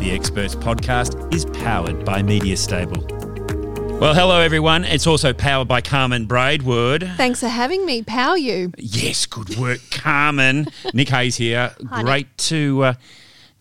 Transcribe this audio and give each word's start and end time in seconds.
The 0.00 0.12
Experts 0.12 0.54
Podcast 0.54 1.34
is 1.34 1.44
powered 1.44 2.06
by 2.06 2.22
Media 2.22 2.56
Stable. 2.56 3.06
Well, 4.00 4.14
hello 4.14 4.40
everyone. 4.40 4.84
It's 4.84 5.06
also 5.06 5.34
powered 5.34 5.68
by 5.68 5.82
Carmen 5.82 6.24
Braidwood. 6.24 7.02
Thanks 7.18 7.40
for 7.40 7.48
having 7.48 7.84
me. 7.84 8.02
Power 8.02 8.38
you. 8.38 8.72
Yes, 8.78 9.26
good 9.26 9.58
work, 9.58 9.80
Carmen. 9.90 10.68
Nick 10.94 11.10
Hayes 11.10 11.36
here. 11.36 11.74
Hi, 11.90 12.02
Great 12.02 12.34
to 12.38 12.82
uh, 12.84 12.94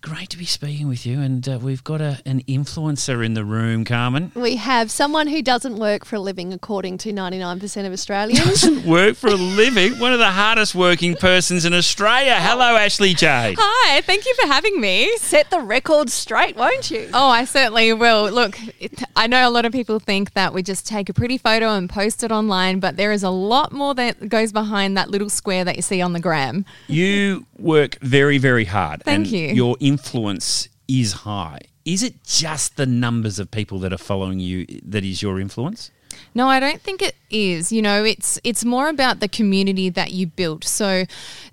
great 0.01 0.29
to 0.29 0.37
be 0.37 0.45
speaking 0.45 0.87
with 0.87 1.05
you, 1.05 1.19
and 1.19 1.47
uh, 1.47 1.59
we've 1.61 1.83
got 1.83 2.01
a, 2.01 2.21
an 2.25 2.41
influencer 2.43 3.25
in 3.25 3.33
the 3.33 3.43
room, 3.43 3.83
Carmen. 3.83 4.31
We 4.35 4.55
have 4.55 4.91
someone 4.91 5.27
who 5.27 5.41
doesn't 5.41 5.77
work 5.77 6.05
for 6.05 6.15
a 6.15 6.19
living, 6.19 6.53
according 6.53 6.97
to 6.99 7.11
99% 7.11 7.85
of 7.85 7.91
Australians. 7.91 8.61
Doesn't 8.61 8.85
work 8.85 9.15
for 9.15 9.27
a 9.27 9.35
living. 9.35 9.99
One 9.99 10.13
of 10.13 10.19
the 10.19 10.31
hardest 10.31 10.75
working 10.75 11.15
persons 11.15 11.65
in 11.65 11.73
Australia. 11.73 12.35
Hello, 12.39 12.75
Ashleigh 12.75 13.15
Jade. 13.15 13.57
Hi, 13.59 14.01
thank 14.01 14.25
you 14.25 14.33
for 14.35 14.47
having 14.47 14.79
me. 14.79 15.15
Set 15.17 15.49
the 15.49 15.59
record 15.59 16.09
straight, 16.09 16.55
won't 16.55 16.89
you? 16.91 17.09
Oh, 17.13 17.27
I 17.27 17.45
certainly 17.45 17.91
will. 17.93 18.29
Look, 18.31 18.57
it, 18.79 19.03
I 19.15 19.27
know 19.27 19.47
a 19.47 19.51
lot 19.51 19.65
of 19.65 19.71
people 19.71 19.99
think 19.99 20.33
that 20.33 20.53
we 20.53 20.63
just 20.63 20.87
take 20.87 21.09
a 21.09 21.13
pretty 21.13 21.37
photo 21.37 21.69
and 21.69 21.89
post 21.89 22.23
it 22.23 22.31
online, 22.31 22.79
but 22.79 22.95
there 22.95 23.11
is 23.11 23.23
a 23.23 23.29
lot 23.29 23.71
more 23.71 23.93
that 23.95 24.29
goes 24.29 24.51
behind 24.51 24.97
that 24.97 25.09
little 25.09 25.29
square 25.29 25.65
that 25.65 25.75
you 25.75 25.81
see 25.81 26.01
on 26.01 26.13
the 26.13 26.19
gram. 26.19 26.65
You 26.87 27.45
work 27.57 27.97
very, 28.01 28.37
very 28.37 28.65
hard. 28.65 29.03
Thank 29.03 29.25
and 29.25 29.27
you. 29.27 29.47
Your 29.49 29.75
influence 29.89 30.69
is 30.87 31.11
high. 31.25 31.59
Is 31.83 32.03
it 32.03 32.23
just 32.23 32.77
the 32.77 32.85
numbers 32.85 33.39
of 33.39 33.49
people 33.49 33.79
that 33.79 33.91
are 33.91 34.05
following 34.11 34.39
you 34.39 34.67
that 34.83 35.03
is 35.03 35.23
your 35.23 35.39
influence? 35.39 35.89
No, 36.33 36.47
I 36.47 36.59
don't 36.59 36.81
think 36.81 37.01
it 37.01 37.15
is. 37.29 37.71
You 37.71 37.81
know, 37.81 38.03
it's 38.03 38.39
it's 38.43 38.65
more 38.65 38.89
about 38.89 39.19
the 39.19 39.27
community 39.27 39.89
that 39.89 40.11
you 40.11 40.27
built. 40.27 40.63
So 40.63 41.05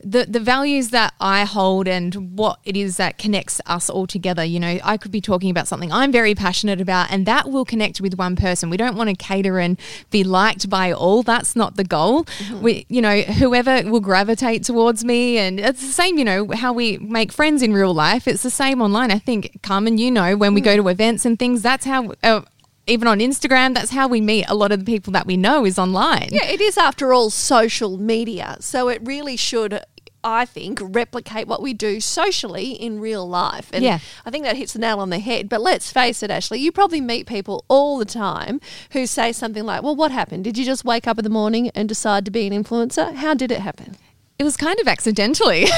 the 0.03 0.27
the 0.27 0.41
values 0.41 0.91
that 0.91 1.15
I 1.21 1.45
hold 1.45 1.89
and 1.89 2.37
what 2.39 2.59
it 2.65 2.77
is 2.77 2.97
that 2.97 3.19
connects 3.19 3.61
us 3.67 3.91
all 3.91 4.07
together. 4.07 4.45
You 4.45 4.61
know, 4.61 4.79
I 4.85 4.97
could 4.97 5.13
be 5.13 5.21
talking 5.21 5.51
about 5.51 5.69
something 5.69 5.93
I'm 5.93 6.13
very 6.13 6.35
passionate 6.35 6.81
about 6.81 7.11
and 7.11 7.27
that 7.27 7.51
will 7.51 7.65
connect 7.65 8.01
with 8.01 8.15
one 8.15 8.37
person. 8.37 8.71
We 8.71 8.77
don't 8.77 8.97
want 8.97 9.11
to 9.11 9.17
cater 9.17 9.59
and 9.59 9.79
be 10.11 10.25
liked 10.25 10.69
by 10.69 10.93
all. 10.93 11.23
That's 11.23 11.57
not 11.57 11.77
the 11.77 11.85
goal. 11.85 12.27
We 12.61 12.87
you 12.89 13.03
know, 13.03 13.21
whoever 13.21 13.83
will 13.91 14.01
gravitate 14.01 14.65
towards 14.65 15.05
me 15.05 15.39
and 15.39 15.61
it's 15.61 15.81
the 15.81 15.93
same, 15.93 16.19
you 16.19 16.25
know, 16.25 16.49
how 16.53 16.73
we 16.73 16.99
make 16.99 17.33
friends 17.33 17.63
in 17.63 17.73
real 17.73 17.95
life. 17.95 18.27
It's 18.29 18.43
the 18.43 18.51
same 18.51 18.81
online. 18.81 19.11
I 19.11 19.19
think 19.19 19.61
Carmen, 19.63 19.99
you 19.99 20.11
know, 20.11 20.37
when 20.37 20.55
we 20.55 20.61
go 20.61 20.77
to 20.77 20.89
events 20.89 21.25
and 21.25 21.39
things, 21.39 21.63
that's 21.63 21.85
how 21.85 22.15
uh, 22.23 22.43
even 22.87 23.09
on 23.09 23.19
Instagram, 23.19 23.75
that's 23.75 23.91
how 23.91 24.07
we 24.09 24.21
meet 24.21 24.45
a 24.49 24.55
lot 24.55 24.73
of 24.73 24.79
the 24.81 24.85
people 24.85 25.13
that 25.13 25.27
we 25.27 25.37
know 25.37 25.65
is 25.65 25.79
online. 25.79 26.29
Yeah, 26.31 26.47
it 26.47 26.61
is, 26.61 26.79
after 26.79 27.13
all, 27.13 27.31
social 27.31 27.99
media. 27.99 28.57
So 28.61 28.89
it 28.89 29.01
really 29.05 29.37
should. 29.37 29.81
I 30.25 30.45
think 30.45 30.81
replicate 30.83 31.47
what 31.47 31.63
we 31.63 31.73
do 31.73 32.01
socially 32.01 32.73
in 32.73 32.99
real 32.99 33.29
life. 33.29 33.71
And 33.73 33.85
Yeah. 33.85 34.01
I 34.25 34.31
think 34.31 34.45
that 34.45 34.57
hits 34.57 34.73
the 34.73 34.81
nail 34.81 34.99
on 34.99 35.11
the 35.11 35.21
head. 35.21 35.49
But 35.49 35.61
let's 35.61 35.93
face 35.93 36.21
it, 36.21 36.31
Ashleigh, 36.31 36.59
you 36.59 36.73
probably 36.73 37.01
meet 37.01 37.29
people 37.29 37.65
all 37.69 37.97
the 37.97 38.05
time 38.05 38.61
who 38.91 39.07
say 39.07 39.31
something 39.31 39.63
like, 39.65 39.85
Well, 39.85 39.95
what 39.95 40.11
happened? 40.11 40.43
Did 40.43 40.59
you 40.59 40.65
just 40.65 40.85
wake 40.85 41.07
up 41.07 41.17
in 41.19 41.23
the 41.23 41.31
morning 41.31 41.71
and 41.77 41.89
decide 41.89 42.25
to 42.25 42.33
be 42.33 42.45
an 42.49 42.53
influencer? 42.65 43.15
How 43.15 43.35
did 43.35 43.53
it 43.53 43.61
happen? 43.61 43.97
It 44.39 44.45
was 44.45 44.57
kind 44.57 44.79
of 44.81 44.89
accidentally. 44.89 45.67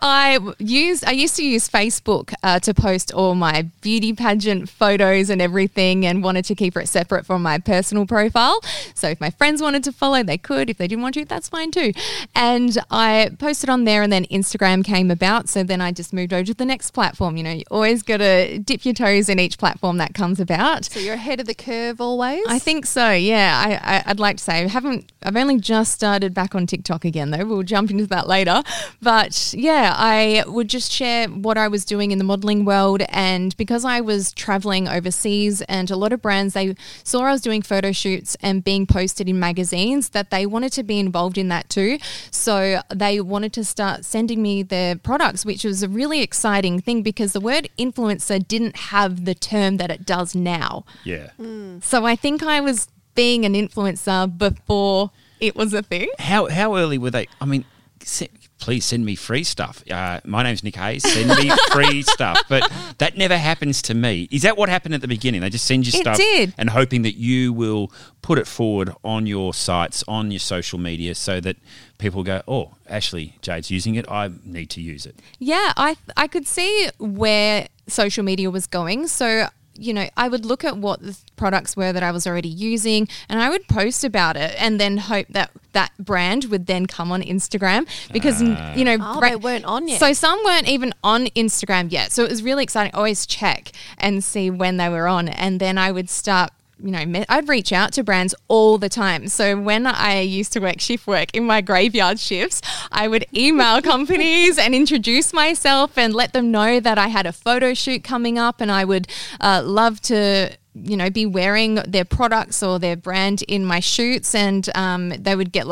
I 0.00 0.38
used 0.58 1.04
I 1.04 1.10
used 1.10 1.36
to 1.36 1.44
use 1.44 1.68
Facebook 1.68 2.32
uh, 2.42 2.58
to 2.60 2.72
post 2.72 3.12
all 3.12 3.34
my 3.34 3.62
beauty 3.82 4.12
pageant 4.14 4.68
photos 4.70 5.28
and 5.28 5.42
everything, 5.42 6.06
and 6.06 6.22
wanted 6.22 6.44
to 6.46 6.54
keep 6.54 6.76
it 6.76 6.88
separate 6.88 7.26
from 7.26 7.42
my 7.42 7.58
personal 7.58 8.06
profile. 8.06 8.60
So 8.94 9.08
if 9.08 9.20
my 9.20 9.30
friends 9.30 9.60
wanted 9.60 9.84
to 9.84 9.92
follow, 9.92 10.22
they 10.22 10.38
could. 10.38 10.70
If 10.70 10.78
they 10.78 10.88
didn't 10.88 11.02
want 11.02 11.14
to, 11.14 11.24
that's 11.24 11.48
fine 11.48 11.70
too. 11.70 11.92
And 12.34 12.78
I 12.90 13.30
posted 13.38 13.68
on 13.68 13.84
there, 13.84 14.02
and 14.02 14.12
then 14.12 14.24
Instagram 14.26 14.84
came 14.84 15.10
about. 15.10 15.48
So 15.48 15.62
then 15.62 15.80
I 15.80 15.92
just 15.92 16.12
moved 16.12 16.32
over 16.32 16.44
to 16.44 16.54
the 16.54 16.64
next 16.64 16.92
platform. 16.92 17.36
You 17.36 17.42
know, 17.42 17.52
you 17.52 17.64
always 17.70 18.02
got 18.02 18.18
to 18.18 18.58
dip 18.58 18.84
your 18.84 18.94
toes 18.94 19.28
in 19.28 19.38
each 19.38 19.58
platform 19.58 19.98
that 19.98 20.14
comes 20.14 20.40
about. 20.40 20.86
So 20.86 21.00
you're 21.00 21.14
ahead 21.14 21.40
of 21.40 21.46
the 21.46 21.54
curve 21.54 22.00
always? 22.00 22.44
I 22.48 22.58
think 22.58 22.86
so. 22.86 23.10
Yeah, 23.10 23.80
I, 23.82 23.96
I, 23.96 24.02
I'd 24.06 24.20
like 24.20 24.38
to 24.38 24.44
say 24.44 24.62
I 24.62 24.68
haven't. 24.68 25.12
I've 25.22 25.36
only 25.36 25.58
just 25.58 25.92
started 25.92 26.32
back 26.32 26.54
on 26.54 26.66
TikTok 26.66 27.04
again, 27.04 27.17
though. 27.26 27.44
We'll 27.44 27.62
jump 27.62 27.90
into 27.90 28.06
that 28.06 28.26
later. 28.26 28.62
But 29.02 29.54
yeah, 29.56 29.94
I 29.96 30.44
would 30.46 30.68
just 30.68 30.90
share 30.90 31.28
what 31.28 31.58
I 31.58 31.68
was 31.68 31.84
doing 31.84 32.10
in 32.10 32.18
the 32.18 32.24
modeling 32.24 32.64
world, 32.64 33.02
and 33.08 33.56
because 33.56 33.84
I 33.84 34.00
was 34.00 34.32
traveling 34.32 34.88
overseas, 34.88 35.62
and 35.62 35.90
a 35.90 35.96
lot 35.96 36.12
of 36.12 36.22
brands 36.22 36.54
they 36.54 36.74
saw 37.04 37.22
I 37.22 37.32
was 37.32 37.40
doing 37.40 37.62
photo 37.62 37.92
shoots 37.92 38.36
and 38.40 38.64
being 38.64 38.86
posted 38.86 39.28
in 39.28 39.38
magazines, 39.38 40.10
that 40.10 40.30
they 40.30 40.46
wanted 40.46 40.72
to 40.72 40.82
be 40.82 40.98
involved 40.98 41.38
in 41.38 41.48
that 41.48 41.68
too. 41.68 41.98
So 42.30 42.80
they 42.94 43.20
wanted 43.20 43.52
to 43.54 43.64
start 43.64 44.04
sending 44.04 44.42
me 44.42 44.62
their 44.62 44.96
products, 44.96 45.44
which 45.44 45.64
was 45.64 45.82
a 45.82 45.88
really 45.88 46.22
exciting 46.22 46.80
thing 46.80 47.02
because 47.02 47.32
the 47.32 47.40
word 47.40 47.68
influencer 47.78 48.46
didn't 48.46 48.76
have 48.76 49.24
the 49.24 49.34
term 49.34 49.76
that 49.78 49.90
it 49.90 50.06
does 50.06 50.34
now. 50.34 50.84
Yeah. 51.04 51.30
Mm. 51.40 51.82
So 51.82 52.04
I 52.04 52.16
think 52.16 52.42
I 52.42 52.60
was 52.60 52.88
being 53.14 53.44
an 53.44 53.54
influencer 53.54 54.38
before 54.38 55.10
it 55.40 55.56
was 55.56 55.72
a 55.74 55.82
thing. 55.82 56.08
How 56.18 56.46
how 56.48 56.76
early 56.76 56.98
were 56.98 57.10
they? 57.10 57.28
I 57.40 57.44
mean, 57.44 57.64
se- 58.02 58.30
please 58.58 58.84
send 58.84 59.04
me 59.04 59.14
free 59.14 59.44
stuff. 59.44 59.84
Uh, 59.90 60.20
my 60.24 60.42
name's 60.42 60.64
Nick 60.64 60.76
Hayes. 60.76 61.02
Send 61.04 61.28
me 61.30 61.50
free 61.72 62.02
stuff. 62.02 62.40
But 62.48 62.70
that 62.98 63.16
never 63.16 63.36
happens 63.38 63.80
to 63.82 63.94
me. 63.94 64.28
Is 64.30 64.42
that 64.42 64.56
what 64.56 64.68
happened 64.68 64.94
at 64.94 65.00
the 65.00 65.08
beginning? 65.08 65.40
They 65.42 65.50
just 65.50 65.64
send 65.64 65.86
you 65.86 65.96
It 65.96 66.02
stuff 66.02 66.16
did. 66.16 66.54
and 66.58 66.70
hoping 66.70 67.02
that 67.02 67.16
you 67.16 67.52
will 67.52 67.92
put 68.22 68.38
it 68.38 68.46
forward 68.46 68.92
on 69.04 69.26
your 69.26 69.54
sites, 69.54 70.02
on 70.08 70.30
your 70.32 70.40
social 70.40 70.78
media, 70.78 71.14
so 71.14 71.40
that 71.40 71.56
people 71.98 72.22
go, 72.24 72.42
"Oh, 72.48 72.74
Ashleigh 72.90 73.40
Jade's 73.42 73.70
using 73.70 73.94
it. 73.94 74.06
I 74.10 74.30
need 74.44 74.70
to 74.70 74.80
use 74.80 75.06
it." 75.06 75.16
Yeah, 75.38 75.72
I 75.76 75.96
I 76.16 76.26
could 76.26 76.46
see 76.46 76.88
where 76.98 77.68
social 77.86 78.24
media 78.24 78.50
was 78.50 78.66
going. 78.66 79.06
So 79.06 79.48
you 79.78 79.94
know, 79.94 80.08
I 80.16 80.28
would 80.28 80.44
look 80.44 80.64
at 80.64 80.76
what 80.76 81.00
the 81.00 81.16
products 81.36 81.76
were 81.76 81.92
that 81.92 82.02
I 82.02 82.10
was 82.10 82.26
already 82.26 82.48
using 82.48 83.08
and 83.28 83.40
I 83.40 83.48
would 83.48 83.66
post 83.68 84.04
about 84.04 84.36
it 84.36 84.54
and 84.58 84.80
then 84.80 84.96
hope 84.98 85.28
that 85.30 85.50
that 85.72 85.92
brand 85.98 86.46
would 86.46 86.66
then 86.66 86.86
come 86.86 87.12
on 87.12 87.22
Instagram 87.22 87.86
because, 88.12 88.42
you 88.42 88.84
know, 88.84 88.96
ah. 89.00 89.14
Oh, 89.16 89.20
bra- 89.20 89.28
they 89.30 89.36
weren't 89.36 89.64
on 89.64 89.88
yet. 89.88 90.00
So 90.00 90.12
some 90.12 90.42
weren't 90.44 90.68
even 90.68 90.92
on 91.04 91.26
Instagram 91.28 91.92
yet. 91.92 92.12
So 92.12 92.24
it 92.24 92.30
was 92.30 92.42
really 92.42 92.64
exciting. 92.64 92.94
Always 92.94 93.26
check 93.26 93.70
and 93.98 94.24
see 94.24 94.50
when 94.50 94.76
they 94.76 94.88
were 94.88 95.06
on. 95.06 95.28
And 95.28 95.60
then 95.60 95.78
I 95.78 95.92
would 95.92 96.10
start 96.10 96.50
you 96.82 96.90
know, 96.90 97.24
I'd 97.28 97.48
reach 97.48 97.72
out 97.72 97.92
to 97.94 98.04
brands 98.04 98.34
all 98.46 98.78
the 98.78 98.88
time. 98.88 99.28
So 99.28 99.60
when 99.60 99.86
I 99.86 100.20
used 100.20 100.52
to 100.52 100.60
work 100.60 100.80
shift 100.80 101.06
work 101.06 101.34
in 101.34 101.44
my 101.44 101.60
graveyard 101.60 102.20
shifts, 102.20 102.62
I 102.92 103.08
would 103.08 103.26
email 103.34 103.82
companies 103.82 104.58
and 104.58 104.74
introduce 104.74 105.32
myself 105.32 105.98
and 105.98 106.14
let 106.14 106.32
them 106.32 106.50
know 106.50 106.80
that 106.80 106.98
I 106.98 107.08
had 107.08 107.26
a 107.26 107.32
photo 107.32 107.74
shoot 107.74 108.04
coming 108.04 108.38
up 108.38 108.60
and 108.60 108.70
I 108.70 108.84
would 108.84 109.08
uh, 109.40 109.62
love 109.64 110.00
to 110.02 110.56
you 110.84 110.96
know, 110.96 111.10
be 111.10 111.26
wearing 111.26 111.76
their 111.86 112.04
products 112.04 112.62
or 112.62 112.78
their 112.78 112.96
brand 112.96 113.42
in 113.42 113.64
my 113.64 113.80
shoots, 113.80 114.34
and 114.34 114.68
um, 114.74 115.10
they 115.10 115.34
would 115.36 115.52
get 115.52 115.66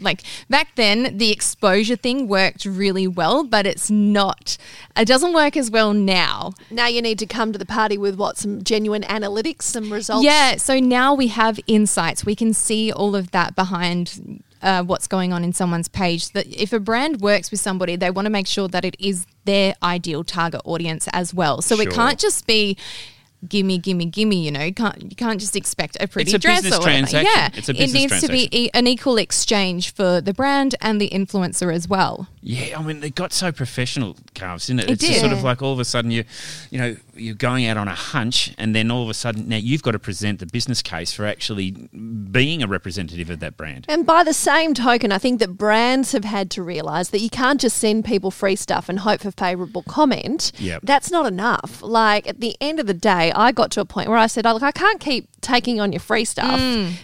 like 0.00 0.22
back 0.50 0.74
then 0.76 1.16
the 1.18 1.30
exposure 1.30 1.96
thing 1.96 2.28
worked 2.28 2.64
really 2.64 3.06
well, 3.06 3.44
but 3.44 3.66
it's 3.66 3.90
not. 3.90 4.56
It 4.96 5.06
doesn't 5.06 5.32
work 5.32 5.56
as 5.56 5.70
well 5.70 5.92
now. 5.92 6.52
Now 6.70 6.86
you 6.86 7.02
need 7.02 7.18
to 7.18 7.26
come 7.26 7.52
to 7.52 7.58
the 7.58 7.66
party 7.66 7.98
with 7.98 8.16
what 8.16 8.38
some 8.38 8.62
genuine 8.62 9.02
analytics, 9.02 9.62
some 9.62 9.92
results. 9.92 10.24
Yeah, 10.24 10.56
so 10.56 10.78
now 10.78 11.14
we 11.14 11.28
have 11.28 11.58
insights. 11.66 12.24
We 12.24 12.34
can 12.34 12.52
see 12.54 12.92
all 12.92 13.14
of 13.14 13.30
that 13.32 13.54
behind 13.56 14.42
uh, 14.62 14.82
what's 14.82 15.06
going 15.06 15.32
on 15.32 15.44
in 15.44 15.52
someone's 15.52 15.88
page. 15.88 16.30
That 16.30 16.46
if 16.46 16.72
a 16.72 16.80
brand 16.80 17.20
works 17.20 17.50
with 17.50 17.60
somebody, 17.60 17.96
they 17.96 18.10
want 18.10 18.26
to 18.26 18.30
make 18.30 18.46
sure 18.46 18.68
that 18.68 18.84
it 18.84 18.96
is 18.98 19.26
their 19.44 19.74
ideal 19.82 20.24
target 20.24 20.62
audience 20.64 21.08
as 21.12 21.32
well. 21.34 21.62
So 21.62 21.76
Sure. 21.76 21.86
it 21.88 21.92
can't 21.94 22.18
just 22.18 22.46
be. 22.46 22.76
Gimme, 23.48 23.78
gimme, 23.78 24.06
gimme. 24.06 24.44
You 24.44 24.50
know, 24.50 24.62
you 24.62 24.72
can't 24.74 25.00
you 25.10 25.14
can't 25.16 25.38
just 25.38 25.54
expect 25.56 25.96
a 26.00 26.08
pretty 26.08 26.30
It's 26.30 26.34
a 26.34 26.38
dress 26.38 26.62
business 26.62 26.78
or 26.78 26.80
whatever. 26.80 27.06
transaction. 27.06 27.30
Yeah, 27.34 27.50
It's 27.54 27.68
a 27.68 27.72
it 27.72 27.78
business 27.78 28.10
needs 28.12 28.20
to 28.22 28.28
be 28.28 28.48
e- 28.50 28.70
an 28.74 28.86
equal 28.86 29.18
exchange 29.18 29.92
for 29.92 30.20
the 30.20 30.32
brand 30.34 30.74
and 30.80 31.00
the 31.00 31.10
influencer 31.10 31.72
as 31.72 31.86
well. 31.86 32.28
Yeah, 32.40 32.78
I 32.78 32.82
mean, 32.82 33.00
they 33.00 33.10
got 33.10 33.32
so 33.32 33.52
professional, 33.52 34.16
Carves, 34.34 34.66
didn't 34.68 34.80
it? 34.80 34.84
It 34.84 34.92
it's 34.94 35.00
just 35.02 35.12
did. 35.14 35.20
sort 35.20 35.32
of 35.32 35.42
like 35.44 35.62
all 35.62 35.72
of 35.72 35.78
a 35.80 35.84
sudden 35.84 36.10
you, 36.10 36.24
you 36.70 36.78
know, 36.78 36.96
you're 37.16 37.34
going 37.34 37.66
out 37.66 37.76
on 37.76 37.88
a 37.88 37.94
hunch, 37.94 38.54
and 38.58 38.74
then 38.74 38.90
all 38.90 39.02
of 39.02 39.08
a 39.08 39.14
sudden 39.14 39.48
now 39.48 39.56
you've 39.56 39.82
got 39.82 39.92
to 39.92 39.98
present 39.98 40.40
the 40.40 40.46
business 40.46 40.82
case 40.82 41.12
for 41.12 41.26
actually 41.26 41.70
being 41.70 42.62
a 42.62 42.66
representative 42.66 43.30
of 43.30 43.40
that 43.40 43.56
brand. 43.56 43.86
And 43.88 44.06
by 44.06 44.22
the 44.22 44.34
same 44.34 44.74
token, 44.74 45.12
I 45.12 45.18
think 45.18 45.40
that 45.40 45.56
brands 45.56 46.12
have 46.12 46.24
had 46.24 46.50
to 46.52 46.62
realise 46.62 47.08
that 47.08 47.20
you 47.20 47.30
can't 47.30 47.60
just 47.60 47.76
send 47.76 48.04
people 48.04 48.30
free 48.30 48.56
stuff 48.56 48.88
and 48.88 49.00
hope 49.00 49.20
for 49.20 49.30
favourable 49.30 49.82
comment. 49.82 50.52
Yep. 50.58 50.82
That's 50.84 51.10
not 51.10 51.26
enough. 51.26 51.82
Like 51.82 52.28
at 52.28 52.40
the 52.40 52.56
end 52.60 52.80
of 52.80 52.86
the 52.86 52.94
day, 52.94 53.32
I 53.32 53.52
got 53.52 53.70
to 53.72 53.80
a 53.80 53.84
point 53.84 54.08
where 54.08 54.18
I 54.18 54.26
said, 54.26 54.46
oh, 54.46 54.54
look, 54.54 54.62
I 54.62 54.72
can't 54.72 55.00
keep 55.00 55.28
taking 55.46 55.80
on 55.80 55.92
your 55.92 56.00
free 56.00 56.24
stuff 56.24 56.60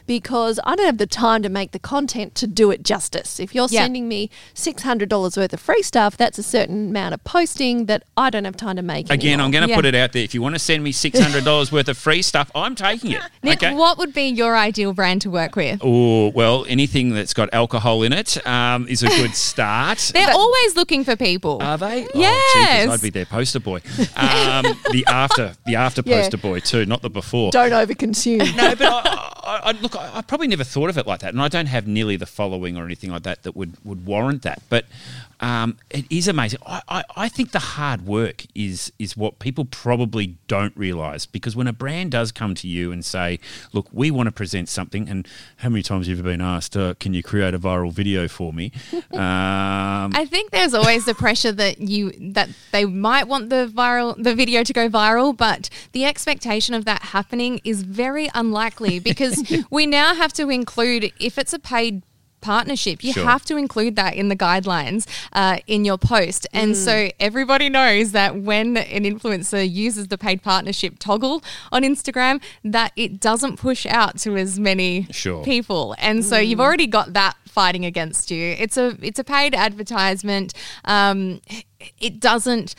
because 0.06 0.58
I 0.64 0.74
don't 0.74 0.86
have 0.86 0.98
the 0.98 1.06
time 1.06 1.42
to 1.44 1.48
make 1.48 1.70
the 1.70 1.78
content 1.78 2.34
to 2.36 2.46
do 2.46 2.70
it 2.72 2.82
justice. 2.82 3.38
If 3.38 3.54
you're 3.54 3.68
Yeah. 3.70 3.82
sending 3.82 4.08
me 4.08 4.30
$600 4.54 5.36
worth 5.36 5.52
of 5.52 5.60
free 5.60 5.82
stuff, 5.82 6.16
that's 6.16 6.38
a 6.38 6.42
certain 6.42 6.88
amount 6.90 7.14
of 7.14 7.22
posting 7.24 7.86
that 7.86 8.02
I 8.16 8.30
don't 8.30 8.44
have 8.44 8.56
time 8.56 8.76
to 8.76 8.82
make. 8.82 9.10
Again, 9.10 9.34
anymore. 9.34 9.44
I'm 9.46 9.50
going 9.52 9.62
to 9.64 9.70
Yeah. 9.70 9.76
put 9.76 9.84
it 9.86 9.94
out 9.94 10.12
there. 10.12 10.22
If 10.24 10.34
you 10.34 10.42
want 10.42 10.54
to 10.54 10.58
send 10.58 10.82
me 10.82 10.92
six 10.92 11.18
hundred 11.20 11.44
dollars 11.44 11.70
worth 11.76 11.88
of 11.88 11.96
free 11.96 12.22
stuff, 12.22 12.50
I'm 12.54 12.74
taking 12.74 13.12
it. 13.12 13.20
Nick, 13.42 13.62
Okay. 13.62 13.74
what 13.74 13.98
would 13.98 14.12
be 14.12 14.24
your 14.28 14.56
ideal 14.56 14.92
brand 14.92 15.22
to 15.22 15.30
work 15.30 15.54
with? 15.56 15.80
Oh 15.82 16.28
well, 16.30 16.64
anything 16.68 17.10
that's 17.10 17.34
got 17.34 17.48
alcohol 17.52 18.02
in 18.02 18.12
it 18.12 18.44
um, 18.46 18.88
is 18.88 19.02
a 19.02 19.08
good 19.20 19.34
start. 19.36 20.10
They're 20.12 20.30
always 20.32 20.74
looking 20.76 21.04
for 21.04 21.14
people. 21.16 21.58
Are 21.62 21.78
they? 21.78 22.06
Oh, 22.06 22.08
Yes. 22.14 22.80
jeepers, 22.82 22.94
I'd 22.94 23.02
be 23.02 23.10
their 23.10 23.26
poster 23.26 23.60
boy. 23.60 23.80
Um, 24.16 24.64
the 24.90 25.04
after, 25.08 25.54
the 25.66 25.76
after 25.76 26.02
Yeah. 26.04 26.20
poster 26.22 26.36
boy 26.38 26.60
too, 26.60 26.86
not 26.86 27.02
the 27.02 27.10
before. 27.10 27.50
don't 27.52 27.70
overconsume. 27.72 28.31
No, 28.56 28.74
but 28.74 28.82
I, 28.82 29.32
I, 29.42 29.60
I, 29.64 29.72
look, 29.72 29.96
I, 29.96 30.10
I 30.14 30.22
probably 30.22 30.46
never 30.48 30.64
thought 30.64 30.90
of 30.90 30.98
it 30.98 31.06
like 31.06 31.20
that, 31.20 31.32
and 31.32 31.42
I 31.42 31.48
don't 31.48 31.66
have 31.66 31.86
nearly 31.86 32.16
the 32.16 32.26
following 32.26 32.76
or 32.76 32.84
anything 32.84 33.10
like 33.10 33.22
that 33.24 33.42
that 33.42 33.56
would, 33.56 33.76
would 33.84 34.06
warrant 34.06 34.42
that. 34.42 34.62
But 34.68 34.86
um, 35.42 35.76
it 35.90 36.04
is 36.08 36.28
amazing. 36.28 36.60
I, 36.64 36.82
I, 36.88 37.04
I 37.16 37.28
think 37.28 37.50
the 37.50 37.58
hard 37.58 38.06
work 38.06 38.46
is 38.54 38.92
is 39.00 39.16
what 39.16 39.40
people 39.40 39.64
probably 39.64 40.38
don't 40.46 40.74
realise 40.76 41.26
because 41.26 41.56
when 41.56 41.66
a 41.66 41.72
brand 41.72 42.12
does 42.12 42.30
come 42.30 42.54
to 42.54 42.68
you 42.68 42.92
and 42.92 43.04
say, 43.04 43.40
"Look, 43.72 43.88
we 43.92 44.12
want 44.12 44.28
to 44.28 44.32
present 44.32 44.68
something," 44.68 45.08
and 45.08 45.26
how 45.56 45.68
many 45.68 45.82
times 45.82 46.06
have 46.06 46.16
you 46.16 46.22
been 46.22 46.40
asked, 46.40 46.76
uh, 46.76 46.94
"Can 47.00 47.12
you 47.12 47.24
create 47.24 47.54
a 47.54 47.58
viral 47.58 47.92
video 47.92 48.28
for 48.28 48.52
me?" 48.52 48.72
Um, 49.12 50.12
I 50.14 50.26
think 50.26 50.50
there's 50.50 50.74
always 50.74 51.04
the 51.04 51.14
pressure 51.14 51.52
that 51.52 51.80
you 51.80 52.12
that 52.32 52.48
they 52.70 52.84
might 52.84 53.28
want 53.28 53.50
the 53.50 53.70
viral 53.72 54.20
the 54.20 54.34
video 54.34 54.62
to 54.62 54.72
go 54.72 54.88
viral, 54.88 55.36
but 55.36 55.68
the 55.92 56.04
expectation 56.04 56.74
of 56.74 56.84
that 56.86 57.02
happening 57.02 57.60
is 57.64 57.82
very 57.82 58.30
unlikely 58.34 59.00
because 59.00 59.42
we 59.70 59.86
now 59.86 60.14
have 60.14 60.32
to 60.34 60.48
include 60.50 61.12
if 61.20 61.36
it's 61.36 61.52
a 61.52 61.58
paid 61.58 62.02
partnership. 62.42 63.02
You 63.02 63.12
Sure. 63.14 63.24
have 63.24 63.44
to 63.46 63.56
include 63.56 63.96
that 63.96 64.14
in 64.14 64.28
the 64.28 64.36
guidelines 64.36 65.06
uh, 65.32 65.58
in 65.66 65.84
your 65.84 65.96
post. 65.98 66.46
And 66.52 66.76
so 66.76 67.08
everybody 67.18 67.68
knows 67.68 68.12
that 68.12 68.36
when 68.36 68.76
an 68.76 69.04
influencer 69.04 69.62
uses 69.70 70.08
the 70.08 70.18
paid 70.18 70.42
partnership 70.42 70.98
toggle 70.98 71.42
on 71.70 71.82
instagram 71.82 72.42
that 72.64 72.92
it 72.96 73.20
doesn't 73.20 73.56
push 73.56 73.86
out 73.86 74.18
to 74.18 74.36
as 74.36 74.58
many 74.58 75.06
Sure. 75.10 75.42
people. 75.44 75.94
And 75.98 76.24
so 76.24 76.36
you've 76.38 76.60
already 76.60 76.86
got 76.86 77.12
that 77.14 77.36
fighting 77.46 77.84
against 77.84 78.30
you. 78.30 78.56
It's 78.58 78.76
a 78.76 78.96
it's 79.02 79.18
a 79.18 79.24
paid 79.24 79.54
advertisement. 79.54 80.52
Um, 80.84 81.40
it 82.00 82.20
doesn't 82.20 82.74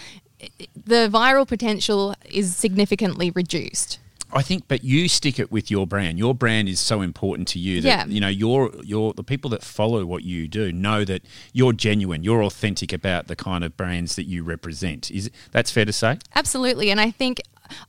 the 0.75 1.07
viral 1.09 1.47
potential 1.47 2.13
is 2.29 2.53
significantly 2.55 3.31
reduced 3.31 3.99
I 4.35 4.41
think, 4.41 4.67
but 4.67 4.83
you 4.83 5.07
stick 5.07 5.39
it 5.39 5.51
with 5.51 5.69
your 5.69 5.85
brand. 5.87 6.17
Your 6.17 6.33
brand 6.33 6.67
is 6.69 6.79
so 6.79 7.01
important 7.01 7.47
to 7.49 7.59
you 7.59 7.81
that 7.81 7.87
Yeah. 7.87 8.05
you 8.13 8.19
know 8.19 8.27
your 8.27 8.71
your 8.83 9.13
the 9.13 9.23
people 9.23 9.49
that 9.51 9.63
follow 9.63 10.05
what 10.05 10.23
you 10.23 10.47
do 10.47 10.71
know 10.71 11.03
that 11.05 11.21
you're 11.53 11.73
genuine, 11.73 12.23
you're 12.23 12.43
authentic 12.43 12.91
about 12.93 13.27
the 13.27 13.35
kind 13.35 13.63
of 13.63 13.75
brands 13.77 14.15
that 14.15 14.23
you 14.25 14.43
represent. 14.43 15.11
Is 15.11 15.29
that's 15.51 15.71
fair 15.71 15.85
to 15.85 15.93
say? 15.93 16.17
Absolutely. 16.35 16.89
And 16.91 16.99
I 16.99 17.11
think 17.11 17.41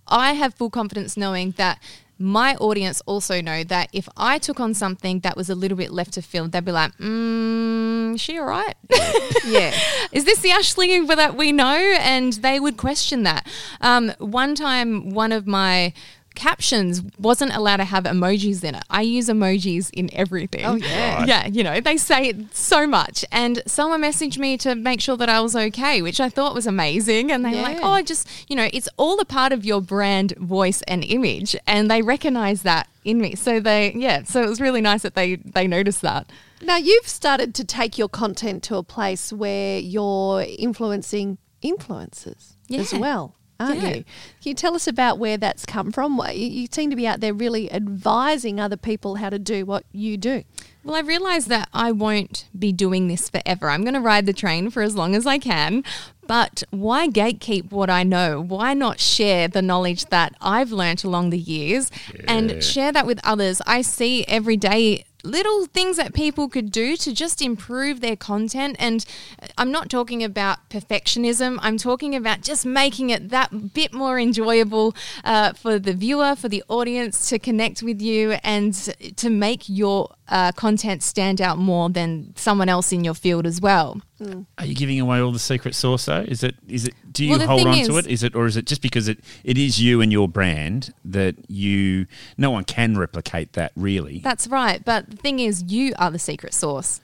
I 0.07 0.33
have 0.35 0.55
full 0.55 0.71
confidence 0.71 1.17
knowing 1.17 1.53
that 1.57 1.79
my 2.17 2.55
audience 2.57 3.03
also 3.07 3.41
know 3.41 3.65
that 3.65 3.89
if 3.93 4.09
I 4.17 4.39
took 4.39 4.61
on 4.61 4.73
something 4.73 5.19
that 5.21 5.37
was 5.37 5.51
a 5.51 5.55
little 5.57 5.77
bit 5.77 5.91
left 5.91 6.17
of 6.17 6.25
field, 6.25 6.53
they'd 6.53 6.65
be 6.65 6.71
like, 6.71 6.97
mm, 6.99 8.15
is 8.15 8.21
she 8.21 8.39
all 8.39 8.47
right? 8.47 8.77
yeah. 9.45 9.75
is 10.13 10.25
this 10.25 10.39
the 10.39 10.51
Ashleigh 10.51 11.05
for 11.09 11.17
that 11.17 11.37
we 11.37 11.51
know? 11.51 11.75
And 11.99 12.33
they 12.35 12.61
would 12.61 12.77
question 12.77 13.25
that. 13.25 13.49
Um, 13.81 14.13
one 14.19 14.55
time, 14.55 15.11
one 15.11 15.33
of 15.33 15.49
my 15.49 15.93
captions 16.35 17.03
wasn't 17.19 17.55
allowed 17.55 17.77
to 17.79 17.85
have 17.85 18.05
emojis 18.05 18.65
in 18.65 18.75
it. 18.75 18.83
I 18.91 19.03
use 19.03 19.29
emojis 19.29 19.91
in 19.93 20.11
everything. 20.13 20.65
Oh, 20.65 20.75
yeah. 20.75 21.19
Right. 21.19 21.29
Yeah, 21.29 21.47
you 21.47 21.63
know, 21.63 21.81
they 21.81 21.97
say 21.97 22.29
it 22.29 22.55
so 22.55 22.87
much. 22.87 23.25
And 23.33 23.63
someone 23.67 24.03
messaged 24.03 24.39
me 24.39 24.57
to 24.59 24.75
make 24.75 25.01
sure 25.01 25.17
that 25.17 25.29
I 25.29 25.41
was 25.41 25.55
okay, 25.55 26.03
which 26.03 26.21
I 26.21 26.29
thought 26.29 26.55
was 26.55 26.67
amazing. 26.67 27.31
And 27.31 27.45
they 27.45 27.51
were 27.51 27.63
like, 27.63 27.79
Yeah. 27.79 27.97
oh, 27.99 28.03
just, 28.03 28.29
you 28.49 28.57
know, 28.57 28.69
it's 28.73 28.89
all 28.97 29.21
a 29.21 29.25
part 29.25 29.53
of 29.53 29.65
your 29.65 29.81
brand, 29.81 30.33
voice, 30.37 30.83
and 30.83 31.05
image. 31.05 31.57
And 31.67 31.91
they 31.91 32.03
recognize 32.03 32.63
that 32.63 32.89
in 33.05 33.21
me. 33.21 33.35
So 33.35 33.61
they, 33.61 33.93
yeah, 33.95 34.25
so 34.25 34.43
it 34.43 34.49
was 34.49 34.61
really 34.61 34.81
nice 34.81 35.03
that 35.03 35.15
they, 35.15 35.37
they 35.37 35.67
noticed 35.67 36.03
that. 36.03 36.31
Now 36.63 36.77
you've 36.77 37.09
started 37.09 37.55
to 37.57 37.65
take 37.65 37.99
your 37.99 38.09
content 38.09 38.63
to 38.65 38.77
a 38.77 38.83
place 38.83 39.33
where 39.33 39.79
you're 39.79 40.43
influencing 40.59 41.39
influencers 41.63 42.55
as 42.71 42.95
well. 42.95 43.35
Aren't 43.61 43.81
Yeah. 43.81 43.89
you? 43.89 43.95
Can 43.95 44.05
you 44.43 44.55
tell 44.55 44.75
us 44.75 44.87
about 44.87 45.19
where 45.19 45.37
that's 45.37 45.65
come 45.65 45.93
from? 45.93 46.21
You, 46.33 46.47
you 46.47 46.67
seem 46.71 46.91
to 46.91 46.97
be 46.97 47.07
out 47.07 47.21
there 47.21 47.33
really 47.33 47.73
advising 47.73 48.59
other 48.59 48.77
people 48.77 49.17
how 49.17 49.31
to 49.31 49.39
do 49.39 49.65
what 49.65 49.85
you 49.93 50.17
do. 50.17 50.43
Well, 50.83 50.97
I 50.97 51.01
realized 51.01 51.49
that 51.49 51.69
I 51.73 51.93
won't 51.93 52.49
be 52.59 52.73
doing 52.73 53.09
this 53.09 53.31
forever. 53.31 53.71
I'm 53.71 53.83
going 53.83 53.95
to 53.95 54.01
ride 54.01 54.27
the 54.27 54.33
train 54.33 54.71
for 54.71 54.83
as 54.83 54.95
long 54.97 55.15
as 55.15 55.27
I 55.27 55.39
can. 55.39 55.83
But 56.27 56.63
why 56.71 57.09
gatekeep 57.09 57.71
what 57.71 57.89
I 57.91 58.03
know? 58.03 58.41
Why 58.41 58.75
not 58.75 58.99
share 59.01 59.47
the 59.49 59.63
knowledge 59.63 60.07
that 60.07 60.35
I've 60.41 60.73
learnt 60.73 61.05
along 61.05 61.31
the 61.31 61.39
years 61.39 61.91
and 62.27 62.63
share 62.63 62.93
that 62.93 63.07
with 63.07 63.21
others? 63.25 63.63
I 63.67 63.83
see 63.83 64.25
every 64.27 64.57
day 64.57 65.05
little 65.25 65.67
things 65.67 65.97
that 65.97 66.15
people 66.15 66.49
could 66.49 66.71
do 66.71 66.97
to 66.99 67.13
just 67.13 67.43
improve 67.43 68.01
their 68.01 68.17
content. 68.17 68.77
And 68.79 69.05
I'm 69.59 69.73
not 69.73 69.91
talking 69.91 70.23
about 70.23 70.69
perfectionism, 70.71 71.59
I'm 71.63 71.79
talking 71.79 72.15
about 72.15 72.43
just 72.43 72.67
making 72.67 73.11
it 73.11 73.31
that 73.31 73.75
bit 73.75 73.93
more 73.93 74.19
enjoyable 74.19 74.95
uh, 75.25 75.55
for 75.55 75.79
the 75.79 75.95
viewer, 75.95 76.37
for 76.37 76.49
the 76.49 76.63
audience 76.69 77.29
to 77.31 77.39
connect 77.39 77.83
with 77.83 78.01
you 78.01 78.33
and 78.45 78.75
to 79.17 79.31
make 79.31 79.69
your 79.69 80.15
uh, 80.29 80.53
content 80.53 81.03
stand 81.03 81.41
out 81.41 81.59
more 81.59 81.91
than 81.91 82.33
someone 82.37 82.69
else 82.69 82.93
in 82.93 83.05
your 83.05 83.15
field 83.15 83.47
as 83.47 83.61
well. 83.61 84.01
Are 84.59 84.65
you 84.65 84.75
giving 84.75 85.01
away 85.01 85.19
all 85.21 85.33
the 85.33 85.39
secret 85.39 85.75
sauce 85.75 86.05
though? 86.07 86.25
Is 86.27 86.43
it 86.43 86.55
is 86.69 86.87
it 86.87 86.95
do 87.13 87.25
you 87.25 87.37
Well, 87.39 87.47
hold 87.47 87.63
thing 87.63 87.81
on 87.81 87.87
to 87.87 87.97
it? 87.99 88.07
Is 88.07 88.23
it 88.23 88.35
or 88.35 88.47
is 88.47 88.57
it 88.57 88.65
just 88.67 88.81
because 88.83 89.09
it, 89.09 89.19
it 89.43 89.59
is 89.59 89.81
you 89.81 90.01
and 90.01 90.13
your 90.13 90.29
brand 90.29 90.93
that 91.05 91.35
you 91.49 92.07
no 92.39 92.51
one 92.51 92.65
can 92.65 92.97
replicate 92.97 93.55
that 93.55 93.73
really? 93.77 94.21
That's 94.21 94.47
right. 94.47 94.85
But 94.85 95.11
the 95.11 95.17
thing 95.17 95.41
is, 95.41 95.65
you 95.65 95.95
are 95.99 96.11
the 96.11 96.19
secret 96.19 96.55
sauce. 96.55 97.01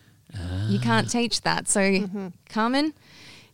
You 0.68 0.78
can't 0.78 1.08
Ah. 1.08 1.10
teach 1.10 1.40
that. 1.42 1.68
So, 1.68 2.30
Carmen, 2.48 2.94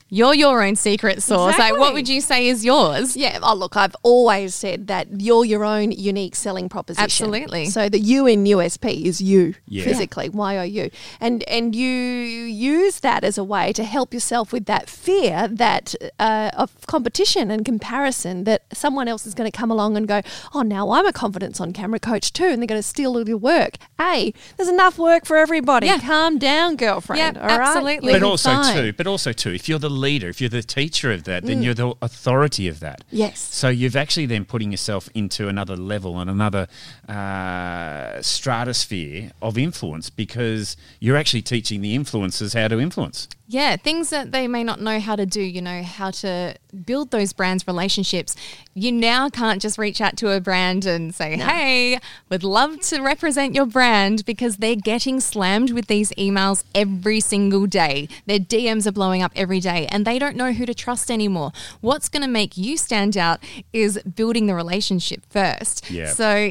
you're 0.09 0.35
your 0.35 0.63
own 0.63 0.77
secret 0.77 1.23
sauce. 1.23 1.59
Like, 1.59 1.77
what 1.77 1.93
would 1.93 2.09
you 2.09 2.21
say 2.21 2.49
is 2.49 2.65
yours? 2.65 3.17
Yeah. 3.17 3.39
Oh, 3.43 3.55
look, 3.55 3.77
I've 3.77 3.97
always 4.03 4.55
said 4.55 4.87
that 4.87 5.21
you're 5.21 5.45
your 5.45 5.65
own 5.65 5.91
unique 5.93 6.37
selling 6.37 6.69
proposition. 6.69 7.05
Absolutely. 7.05 7.67
So 7.67 7.89
the 7.89 7.99
U 7.99 8.27
in 8.27 8.45
USP 8.45 9.05
is 9.05 9.21
you 9.21 9.55
Yeah. 9.67 9.85
physically, 9.85 10.29
Why 10.29 10.55
are 10.55 10.59
Y 10.59 10.63
O 10.63 10.85
U, 10.85 10.91
and 11.21 11.43
and 11.49 11.75
you 11.75 11.91
use 11.91 13.01
that 13.01 13.25
as 13.25 13.37
a 13.37 13.45
way 13.45 13.73
to 13.73 13.83
help 13.85 14.15
yourself 14.15 14.53
with 14.53 14.67
that 14.67 14.89
fear 14.89 15.49
that 15.49 15.95
uh, 16.21 16.51
of 16.55 16.71
competition 16.87 17.51
and 17.51 17.65
comparison 17.65 18.45
that 18.45 18.63
someone 18.73 19.09
else 19.09 19.27
is 19.27 19.35
going 19.35 19.51
to 19.51 19.57
come 19.57 19.71
along 19.71 19.97
and 19.97 20.07
go, 20.07 20.23
oh, 20.55 20.63
now 20.63 20.91
I'm 20.91 21.07
a 21.07 21.13
confidence 21.13 21.61
on 21.61 21.73
camera 21.73 21.99
coach 21.99 22.33
too, 22.33 22.45
and 22.47 22.63
they're 22.63 22.67
going 22.67 22.79
to 22.79 22.83
steal 22.83 23.17
all 23.17 23.29
your 23.29 23.39
work. 23.39 23.75
Hey, 23.99 24.33
there's 24.57 24.69
enough 24.69 24.99
work 24.99 25.25
for 25.27 25.37
everybody. 25.37 25.87
Yeah. 25.89 25.99
Calm 25.99 26.39
down, 26.39 26.77
girlfriend. 26.77 27.19
Yeah, 27.37 27.41
all 27.43 27.49
right? 27.49 27.61
absolutely. 27.61 28.13
You'll 28.13 28.21
but 28.21 28.27
also 28.27 28.51
fine. 28.51 28.75
too, 28.77 28.93
but 28.93 29.07
also 29.07 29.33
too, 29.33 29.51
if 29.53 29.69
you're 29.69 29.79
the 29.79 29.91
leader, 29.97 30.29
if 30.29 30.41
you're 30.41 30.51
the 30.51 30.63
teacher 30.63 31.11
of 31.13 31.25
that, 31.25 31.43
Mm. 31.43 31.47
then 31.47 31.63
you're 31.63 31.75
the 31.75 31.95
authority 32.03 32.69
of 32.69 32.81
that. 32.81 33.03
Yes. 33.11 33.41
So 33.41 33.69
you've 33.69 33.97
actually 33.97 34.27
then 34.27 34.45
putting 34.45 34.71
yourself 34.71 35.09
into 35.15 35.49
another 35.49 35.77
level 35.77 36.19
and 36.21 36.31
another 36.31 36.69
uh, 37.09 38.21
stratosphere 38.23 39.31
of 39.43 39.59
influence 39.59 40.11
because 40.11 40.77
you're 41.01 41.17
actually 41.17 41.43
teaching 41.43 41.81
the 41.81 41.97
influencers 41.97 42.55
how 42.59 42.69
to 42.69 42.79
influence. 42.81 43.29
Yeah, 43.49 43.77
things 43.77 44.11
that 44.11 44.33
they 44.33 44.49
may 44.49 44.65
not 44.65 44.81
know 44.81 44.99
how 44.99 45.15
to 45.15 45.25
do, 45.25 45.41
you 45.41 45.63
know, 45.63 45.83
how 45.85 46.11
to 46.11 46.57
build 46.85 47.13
those 47.13 47.33
brands 47.33 47.65
relationships. 47.69 48.35
You 48.75 48.91
now 48.91 49.29
can't 49.29 49.63
just 49.63 49.79
reach 49.79 50.01
out 50.01 50.17
to 50.17 50.33
a 50.33 50.41
brand 50.41 50.85
and 50.85 51.15
say, 51.15 51.37
"Hey, 51.37 52.01
would 52.29 52.43
love 52.43 52.81
to 52.91 53.01
represent 53.01 53.55
your 53.55 53.67
brand" 53.67 54.25
because 54.27 54.57
they're 54.57 54.75
getting 54.75 55.21
slammed 55.21 55.71
with 55.71 55.87
these 55.87 56.11
emails 56.19 56.65
every 56.75 57.21
single 57.21 57.67
day. 57.67 58.09
Their 58.27 58.41
DMs 58.41 58.85
are 58.85 58.93
blowing 58.93 59.23
up 59.23 59.31
every 59.37 59.61
day 59.61 59.86
and 59.91 60.07
they 60.07 60.19
don't 60.19 60.37
know 60.37 60.53
who 60.53 60.67
to 60.67 60.75
trust 60.75 61.11
anymore. 61.11 61.53
What's 61.81 62.09
going 62.09 62.23
to 62.23 62.29
make 62.29 62.57
you 62.57 62.77
stand 62.77 63.17
out 63.17 63.43
is 63.73 63.99
building 64.03 64.47
the 64.47 64.55
relationship 64.55 65.25
first. 65.31 65.91
Yeah. 65.91 66.13
So 66.13 66.51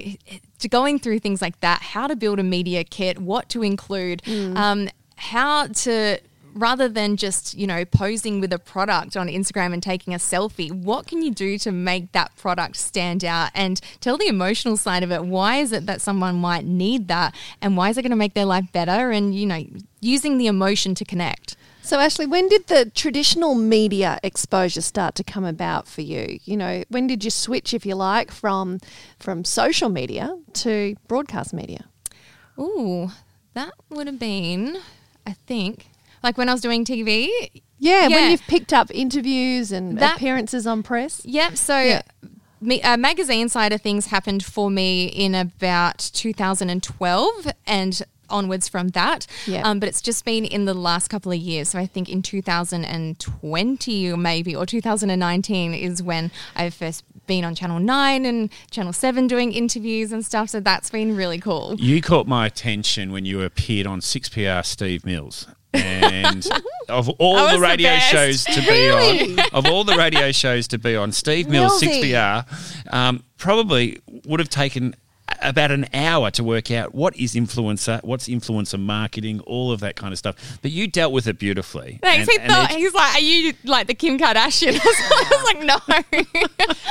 to 0.60 0.70
going 0.70 1.00
through 1.00 1.20
things 1.20 1.42
like 1.42 1.60
that, 1.62 1.82
how 1.82 2.08
to 2.08 2.16
build 2.16 2.40
a 2.40 2.44
media 2.44 2.84
kit, 2.84 3.20
what 3.20 3.50
to 3.50 3.64
include, 3.64 4.22
um, 4.56 4.90
how 5.18 5.68
to 5.68 6.20
rather 6.56 6.88
than 6.88 7.18
just, 7.18 7.54
you 7.54 7.68
know, 7.68 7.84
posing 7.84 8.40
with 8.40 8.52
a 8.54 8.58
product 8.58 9.18
on 9.18 9.28
Instagram 9.28 9.74
and 9.74 9.84
taking 9.84 10.14
a 10.14 10.18
selfie, 10.18 10.72
what 10.72 11.06
can 11.06 11.22
you 11.22 11.30
do 11.30 11.58
to 11.58 11.72
make 11.72 12.14
that 12.14 12.34
product 12.38 12.78
stand 12.78 13.26
out 13.26 13.52
and 13.54 13.82
tell 14.00 14.18
the 14.18 14.28
emotional 14.28 14.78
side 14.78 15.04
of 15.04 15.12
it? 15.12 15.26
Why 15.26 15.58
is 15.58 15.74
it 15.74 15.86
that 15.86 16.02
someone 16.02 16.36
might 16.36 16.66
need 16.66 17.10
that? 17.10 17.36
And 17.62 17.76
why 17.76 17.90
is 17.90 17.98
it 17.98 18.04
going 18.04 18.12
to 18.12 18.16
make 18.16 18.34
their 18.36 18.46
life 18.46 18.72
better? 18.72 19.12
And, 19.12 19.36
you 19.36 19.46
know, 19.46 19.66
using 20.00 20.38
the 20.38 20.48
emotion 20.48 20.96
to 20.96 21.04
connect. 21.04 21.58
So, 21.86 22.00
Ashleigh, 22.00 22.28
when 22.30 22.50
did 22.50 22.66
the 22.66 22.90
traditional 22.96 23.54
media 23.54 24.20
exposure 24.24 24.82
start 24.82 25.14
to 25.16 25.24
come 25.24 25.46
about 25.46 25.88
for 25.88 26.02
you? 26.02 26.40
You 26.44 26.58
know, 26.58 26.84
when 26.90 27.06
did 27.06 27.24
you 27.24 27.30
switch, 27.30 27.76
if 27.76 27.86
you 27.86 27.94
like, 27.96 28.32
from 28.32 28.80
from 29.20 29.44
social 29.46 29.90
media 29.90 30.36
to 30.54 30.96
broadcast 31.08 31.54
media? 31.54 31.86
Ooh, 32.60 33.12
that 33.54 33.72
would 33.90 34.08
have 34.08 34.18
been, 34.18 34.78
I 35.28 35.34
think, 35.46 35.88
like 36.24 36.38
when 36.40 36.50
I 36.50 36.54
was 36.54 36.62
doing 36.62 36.86
TV. 36.86 37.30
Yeah, 37.78 38.08
Yeah. 38.08 38.16
when 38.16 38.32
you've 38.32 38.48
picked 38.48 38.74
up 38.74 38.90
interviews 38.92 39.72
and 39.72 40.00
That- 40.00 40.16
appearances 40.16 40.66
on 40.66 40.82
press. 40.82 41.22
Yep. 41.24 41.56
So. 41.58 41.80
Yeah. 41.80 42.02
Me, 42.62 42.82
uh, 42.82 42.98
magazine 42.98 43.48
side 43.48 43.72
of 43.74 43.82
things 43.82 44.08
happened 44.08 44.44
for 44.44 44.72
me 44.72 45.06
in 45.06 45.36
about 45.36 46.00
2012 46.14 47.52
and 47.68 48.02
onwards 48.30 48.68
from 48.68 48.90
that. 48.90 49.28
Yeah. 49.46 49.62
Um, 49.68 49.80
but 49.80 49.90
it's 49.90 50.02
just 50.02 50.26
been 50.26 50.46
in 50.46 50.66
the 50.66 50.74
last 50.74 51.08
couple 51.10 51.32
of 51.32 51.38
years. 51.38 51.70
So 51.70 51.80
I 51.80 51.86
think 51.86 52.10
in 52.10 52.22
2020 52.22 54.12
or 54.12 54.18
maybe 54.18 54.56
or 54.56 54.66
2019 54.66 55.74
is 55.74 56.04
when 56.04 56.32
I've 56.56 56.74
first 56.74 57.04
been 57.28 57.44
on 57.44 57.56
Channel 57.56 57.80
9 57.80 58.26
and 58.26 58.50
Channel 58.72 58.94
7 58.94 59.28
doing 59.28 59.52
interviews 59.52 60.12
and 60.12 60.26
stuff. 60.26 60.50
So 60.50 60.60
that's 60.60 60.90
been 60.90 61.16
really 61.16 61.40
cool. 61.40 61.76
You 61.76 62.02
caught 62.02 62.28
my 62.28 62.46
attention 62.46 63.12
when 63.12 63.26
you 63.26 63.42
appeared 63.42 63.88
on 63.88 64.00
6PR 64.00 64.66
Steve 64.66 65.06
Mills. 65.06 65.48
And 65.74 66.48
of 66.90 67.10
all 67.10 67.48
the 67.48 67.56
the 67.56 67.60
radio 67.60 67.90
best. 67.90 68.10
shows 68.10 68.44
to 68.46 68.62
be 68.62 68.90
on, 68.90 69.46
of 69.54 69.66
all 69.68 69.84
the 69.84 69.98
radio 69.98 70.32
shows 70.32 70.70
to 70.70 70.78
be 70.78 70.96
on, 70.96 71.12
Steve 71.12 71.50
Mills, 71.50 71.82
Millsy. 71.82 72.14
6PR, 72.14 72.94
um, 72.94 73.24
probably 73.38 74.00
would 74.26 74.40
have 74.40 74.50
taken 74.50 74.96
about 75.42 75.72
an 75.72 75.88
hour 75.94 76.30
to 76.32 76.44
work 76.44 76.70
out 76.72 76.94
what 76.94 77.16
is 77.18 77.34
influencer, 77.36 78.04
what's 78.04 78.28
influencer 78.28 78.80
marketing, 78.80 79.40
all 79.42 79.72
of 79.72 79.80
that 79.80 79.96
kind 79.96 80.12
of 80.12 80.18
stuff. 80.20 80.60
But 80.62 80.72
you 80.72 80.88
dealt 80.88 81.12
with 81.14 81.28
it 81.28 81.40
beautifully. 81.40 82.00
Thanks. 82.02 82.28
And- 82.30 82.42
he 82.44 82.48
thought 82.48 82.72
he's 82.72 82.94
like, 82.94 83.16
"Are 83.16 83.20
you 83.20 83.54
like 83.64 83.88
the 83.88 83.94
Kim 83.96 84.18
Kardashian?" 84.20 84.80
I 84.84 85.28
was 85.32 85.44
like, 85.46 85.64
"No." 85.64 85.78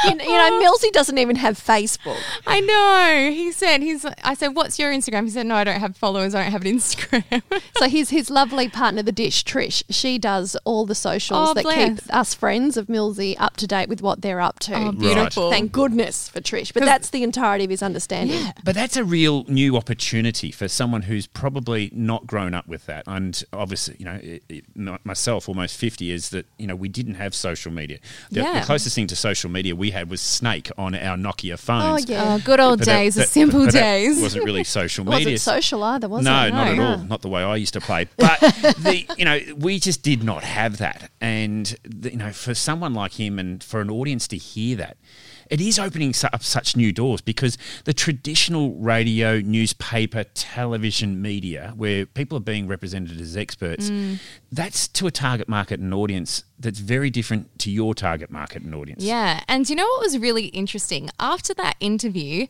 You, 0.05 0.11
you 0.11 0.15
know, 0.37 0.63
Millsy 0.63 0.91
doesn't 0.93 1.17
even 1.19 1.37
have 1.37 1.57
Facebook. 1.59 2.19
I 2.47 2.61
know. 2.61 3.31
He 3.33 3.53
said 3.53 3.81
he's. 3.83 4.05
I 4.23 4.35
said, 4.35 4.49
"What's 4.49 4.79
your 4.79 4.93
Instagram?" 4.93 5.25
He 5.25 5.31
said, 5.31 5.47
"No, 5.47 5.55
I 5.55 5.65
don't 5.65 5.81
have 5.81 5.97
followers. 5.97 6.35
I 6.35 6.43
don't 6.43 6.53
have 6.53 6.65
an 6.65 6.77
Instagram." 6.79 7.43
So 7.77 7.89
his 7.89 8.11
his 8.11 8.31
lovely 8.31 8.69
partner, 8.69 9.03
the 9.03 9.13
dish, 9.13 9.45
Trish, 9.45 9.83
she 9.91 10.19
does 10.19 10.57
all 10.65 10.87
the 10.87 10.95
socials 10.95 11.51
Oh, 11.51 11.55
that 11.55 11.63
bless. 11.65 12.01
keep 12.01 12.15
us 12.15 12.35
friends 12.35 12.77
of 12.77 12.87
Millsy 12.87 13.35
up 13.39 13.57
to 13.59 13.67
date 13.67 13.89
with 13.89 14.01
what 14.03 14.23
they're 14.23 14.41
up 14.41 14.59
to. 14.61 14.75
oh, 14.75 14.93
beautiful. 14.93 15.51
Thank 15.51 15.73
goodness 15.73 16.29
for 16.29 16.41
Trish. 16.41 16.73
But 16.73 16.85
that's 16.85 17.11
the 17.11 17.23
entirety 17.23 17.65
of 17.65 17.71
his 17.71 17.83
understanding. 17.83 18.24
But 18.65 18.75
that's 18.75 18.97
a 18.97 19.05
real 19.05 19.45
new 19.49 19.77
opportunity 19.77 20.51
for 20.51 20.69
someone 20.69 21.03
who's 21.03 21.27
probably 21.27 21.91
not 21.93 22.27
grown 22.27 22.55
up 22.55 22.67
with 22.67 22.87
that. 22.87 23.05
And 23.07 23.43
obviously, 23.53 23.97
you 23.99 24.05
know, 24.05 24.19
it, 24.23 24.43
it, 24.49 24.65
myself, 25.05 25.49
almost 25.49 25.77
50, 25.77 26.11
is 26.11 26.31
that, 26.31 26.47
you 26.59 26.67
know, 26.67 26.77
we 26.77 26.89
didn't 26.89 27.15
have 27.15 27.35
social 27.35 27.73
media. 27.73 27.99
The, 28.31 28.41
Yeah. 28.41 28.61
the 28.61 28.67
closest 28.67 28.95
thing 28.95 29.07
to 29.09 29.17
social 29.17 29.51
media 29.51 29.75
we 29.77 29.91
had 29.91 30.11
was 30.11 30.21
Snake 30.21 30.71
on 30.79 30.95
our 30.95 31.17
Nokia 31.17 31.59
phones. 31.59 32.05
Oh, 32.09 32.13
yeah. 32.13 32.35
Oh, 32.35 32.39
good 32.45 32.61
old 32.61 32.79
But 32.81 32.87
that- 32.87 32.93
days, 32.99 33.15
the 33.17 33.25
simple 33.25 33.61
that 33.65 33.73
days. 33.73 34.21
wasn't 34.21 34.45
really 34.45 34.65
social 34.81 35.05
It 35.05 35.09
wasn't 35.09 35.25
media. 35.27 35.39
social 35.39 35.83
either, 35.85 36.09
was 36.09 36.25
no, 36.25 36.47
it? 36.47 36.51
not 36.51 36.69
at 36.69 36.77
No. 36.77 36.85
all. 36.85 36.99
Not 36.99 37.23
the 37.23 37.29
way 37.29 37.43
I 37.43 37.57
used 37.57 37.75
to 37.75 37.81
play. 37.81 38.09
But 38.17 38.41
the 38.41 39.05
you 39.19 39.25
know 39.25 39.39
we 39.57 39.79
just 39.79 40.03
did 40.03 40.23
not 40.23 40.45
have 40.45 40.79
that, 40.79 41.11
and 41.21 41.77
the, 41.85 42.11
you 42.13 42.17
know 42.17 42.33
for 42.33 42.55
someone 42.55 42.95
like 42.95 43.13
him 43.21 43.39
and 43.39 43.63
for 43.63 43.81
an 43.81 43.91
audience 43.91 44.27
to 44.29 44.37
hear 44.37 44.77
that, 44.77 44.97
it 45.51 45.61
is 45.61 45.79
opening 45.79 46.15
up 46.33 46.43
such 46.43 46.77
new 46.77 46.93
doors 46.93 47.21
because 47.21 47.59
the 47.85 47.93
traditional 47.95 48.75
radio, 48.75 49.41
newspaper, 49.41 50.25
television 50.35 51.21
media, 51.21 51.73
where 51.77 52.07
people 52.07 52.37
are 52.39 52.41
being 52.43 52.67
represented 52.67 53.21
as 53.21 53.37
experts, 53.37 53.91
Mm. 53.91 54.19
that's 54.53 54.89
to 54.89 55.07
a 55.07 55.11
target 55.11 55.49
market 55.49 55.81
and 55.81 55.93
audience 55.95 56.45
that's 56.59 56.79
very 56.79 57.11
different 57.11 57.59
to 57.59 57.71
your 57.71 57.95
target 57.95 58.31
market 58.31 58.63
and 58.63 58.75
audience. 58.75 59.03
Yeah. 59.03 59.41
And 59.49 59.69
you 59.69 59.77
know 59.77 59.85
what 59.87 60.03
was 60.03 60.19
really 60.19 60.47
interesting? 60.47 61.11
After 61.21 61.53
that 61.55 61.75
interview, 61.81 62.47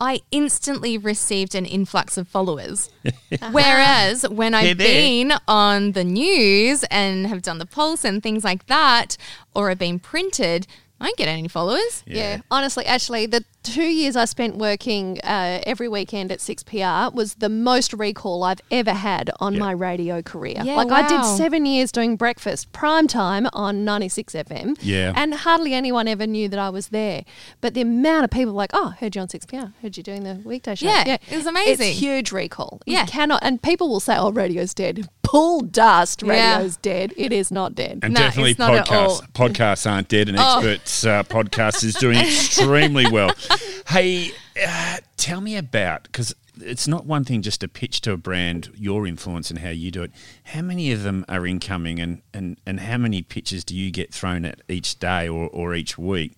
I 0.00 0.20
instantly 0.30 0.96
received 0.96 1.56
an 1.56 1.64
influx 1.66 2.16
of 2.16 2.28
followers. 2.28 2.88
Whereas 3.50 4.28
when 4.28 4.54
I've 4.54 4.78
been 4.78 5.32
on 5.48 5.92
the 5.92 6.04
news 6.04 6.84
and 6.84 7.26
have 7.26 7.42
done 7.42 7.58
the 7.58 7.66
pulse 7.66 8.04
and 8.04 8.22
things 8.22 8.44
like 8.44 8.66
that, 8.66 9.16
or 9.54 9.68
have 9.70 9.78
been 9.78 9.98
printed, 9.98 10.66
I 11.00 11.06
don't 11.06 11.16
get 11.16 11.28
any 11.28 11.46
followers. 11.48 12.02
Yeah. 12.06 12.38
honestly, 12.50 12.84
actually, 12.84 13.26
the 13.26 13.44
two 13.62 13.82
years 13.84 14.16
I 14.16 14.24
spent 14.24 14.56
working 14.56 15.20
uh, 15.22 15.60
every 15.64 15.88
weekend 15.88 16.32
at 16.32 16.38
6PR 16.40 17.12
was 17.14 17.34
the 17.34 17.48
most 17.48 17.92
recall 17.92 18.42
I've 18.42 18.60
ever 18.70 18.92
had 18.92 19.30
on 19.38 19.54
Yeah. 19.54 19.60
my 19.60 19.70
radio 19.72 20.22
career. 20.22 20.56
Yeah, 20.64 20.74
like 20.76 20.90
I 20.90 21.06
did 21.06 21.24
seven 21.36 21.66
years 21.66 21.92
doing 21.92 22.16
breakfast 22.16 22.72
prime 22.72 23.06
time 23.06 23.46
on 23.52 23.84
96 23.84 24.32
FM. 24.34 24.76
Yeah. 24.80 25.12
And 25.14 25.34
hardly 25.34 25.72
anyone 25.74 26.08
ever 26.08 26.26
knew 26.26 26.48
that 26.48 26.58
I 26.58 26.70
was 26.70 26.88
there. 26.88 27.24
But 27.60 27.74
the 27.74 27.82
amount 27.82 28.24
of 28.24 28.30
people 28.30 28.52
like, 28.54 28.70
oh, 28.72 28.94
heard 28.98 29.14
you 29.14 29.22
on 29.22 29.28
6PR, 29.28 29.74
heard 29.82 29.96
you 29.96 30.02
doing 30.02 30.24
the 30.24 30.40
weekday 30.44 30.74
show. 30.74 30.86
Yeah, 30.86 31.04
yeah. 31.06 31.16
it 31.30 31.36
was 31.36 31.46
amazing. 31.46 31.88
It's 31.90 31.98
huge 32.00 32.32
recall. 32.32 32.80
You 32.86 32.94
Yeah. 32.94 33.06
cannot, 33.06 33.40
and 33.42 33.62
people 33.62 33.88
will 33.88 34.00
say, 34.00 34.16
oh, 34.16 34.32
radio's 34.32 34.74
dead. 34.74 35.08
Pull 35.30 35.60
dust, 35.62 36.22
Yeah. 36.22 36.56
radio's 36.58 36.76
dead. 36.78 37.12
It 37.16 37.32
is 37.32 37.50
not 37.50 37.74
dead. 37.74 38.00
And 38.02 38.14
No, 38.14 38.20
definitely 38.20 38.50
it's 38.52 38.58
not 38.58 38.74
at 38.74 38.90
all. 38.90 39.20
podcasts. 39.20 39.32
Podcasts 39.32 39.90
aren't 39.90 40.08
dead, 40.08 40.28
and 40.28 40.38
Oh. 40.40 40.58
Experts 40.58 41.04
uh, 41.06 41.22
Podcast 41.24 41.84
is 41.84 41.94
doing 41.94 42.18
extremely 42.18 43.06
well. 43.10 43.30
Hey, 43.88 44.32
uh, 44.66 44.98
tell 45.16 45.40
me 45.40 45.56
about 45.56 46.02
because 46.02 46.34
it's 46.60 46.86
not 46.86 47.06
one 47.06 47.24
thing 47.24 47.40
just 47.40 47.62
to 47.62 47.68
pitch 47.68 48.02
to 48.02 48.12
a 48.12 48.16
brand 48.18 48.68
your 48.76 49.06
influence 49.06 49.48
and 49.48 49.60
how 49.60 49.70
you 49.70 49.90
do 49.90 50.02
it. 50.02 50.10
How 50.44 50.60
many 50.60 50.92
of 50.92 51.04
them 51.04 51.24
are 51.26 51.46
incoming, 51.46 51.98
and 51.98 52.20
and 52.34 52.58
and 52.66 52.80
how 52.80 52.98
many 52.98 53.22
pitches 53.22 53.64
do 53.64 53.74
you 53.74 53.90
get 53.90 54.12
thrown 54.12 54.44
at 54.44 54.60
each 54.68 54.98
day 54.98 55.26
or, 55.26 55.48
or 55.48 55.74
each 55.74 55.96
week? 55.96 56.32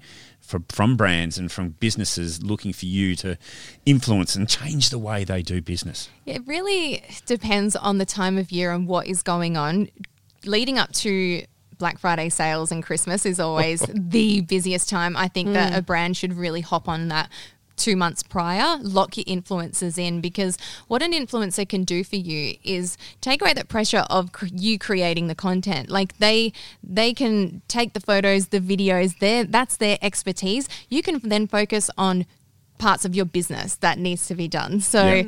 For, 0.51 0.61
from 0.69 0.97
brands 0.97 1.39
and 1.39 1.51
from 1.51 1.77
businesses 1.79 2.43
looking 2.43 2.73
for 2.73 2.87
you 2.87 3.15
to 3.17 3.39
influence 3.87 4.35
and 4.35 4.49
change 4.49 4.91
the 4.91 4.99
way 4.99 5.23
they 5.23 5.43
do 5.43 5.63
business. 5.63 6.09
It 6.27 6.45
really 6.45 7.05
depends 7.25 7.77
on 7.77 7.99
the 7.99 8.05
time 8.05 8.37
of 8.37 8.51
year 8.51 8.73
and 8.73 8.89
what 8.89 9.07
is 9.07 9.23
going 9.23 9.57
on. 9.57 9.91
Leading 10.45 10.77
up 10.77 10.91
to 10.95 11.45
Black 11.79 12.01
Friday 12.01 12.31
sales 12.31 12.73
and 12.73 12.83
Christmas 12.83 13.25
is 13.25 13.39
always 13.39 13.81
the 13.95 14.41
busiest 14.41 14.89
time. 14.89 15.17
I 15.17 15.29
think 15.29 15.53
that 15.53 15.71
hmm. 15.71 15.79
a 15.79 15.83
brand 15.83 16.17
should 16.17 16.33
really 16.33 16.63
hop 16.63 16.89
on 16.89 17.09
that 17.09 17.31
two 17.81 17.97
months 17.97 18.23
prior, 18.23 18.79
lock 18.83 19.17
your 19.17 19.25
influencers 19.25 19.99
in 19.99 20.21
because 20.21 20.59
what 20.89 21.03
an 21.03 21.13
influencer 21.13 21.69
can 21.69 21.85
do 21.85 22.05
for 22.05 22.17
you 22.17 22.57
is 22.63 22.97
take 23.21 23.41
away 23.41 23.55
that 23.55 23.69
pressure 23.69 24.05
of 24.11 24.33
cr- 24.33 24.47
you 24.53 24.79
creating 24.79 25.27
the 25.27 25.35
content. 25.35 25.91
Like 25.91 26.19
they 26.19 26.53
they 26.83 27.15
can 27.15 27.63
take 27.69 27.95
the 27.95 28.01
photos, 28.01 28.49
the 28.49 28.61
videos, 28.61 29.19
there 29.19 29.45
that's 29.45 29.77
their 29.77 29.99
expertise. 30.03 30.69
You 30.89 31.03
can 31.03 31.21
then 31.25 31.47
focus 31.47 31.91
on 31.97 32.27
parts 32.81 33.05
of 33.05 33.15
your 33.15 33.27
business 33.27 33.77
that 33.77 33.99
needs 33.99 34.27
to 34.27 34.35
be 34.35 34.49
done. 34.49 34.81
So 34.81 35.23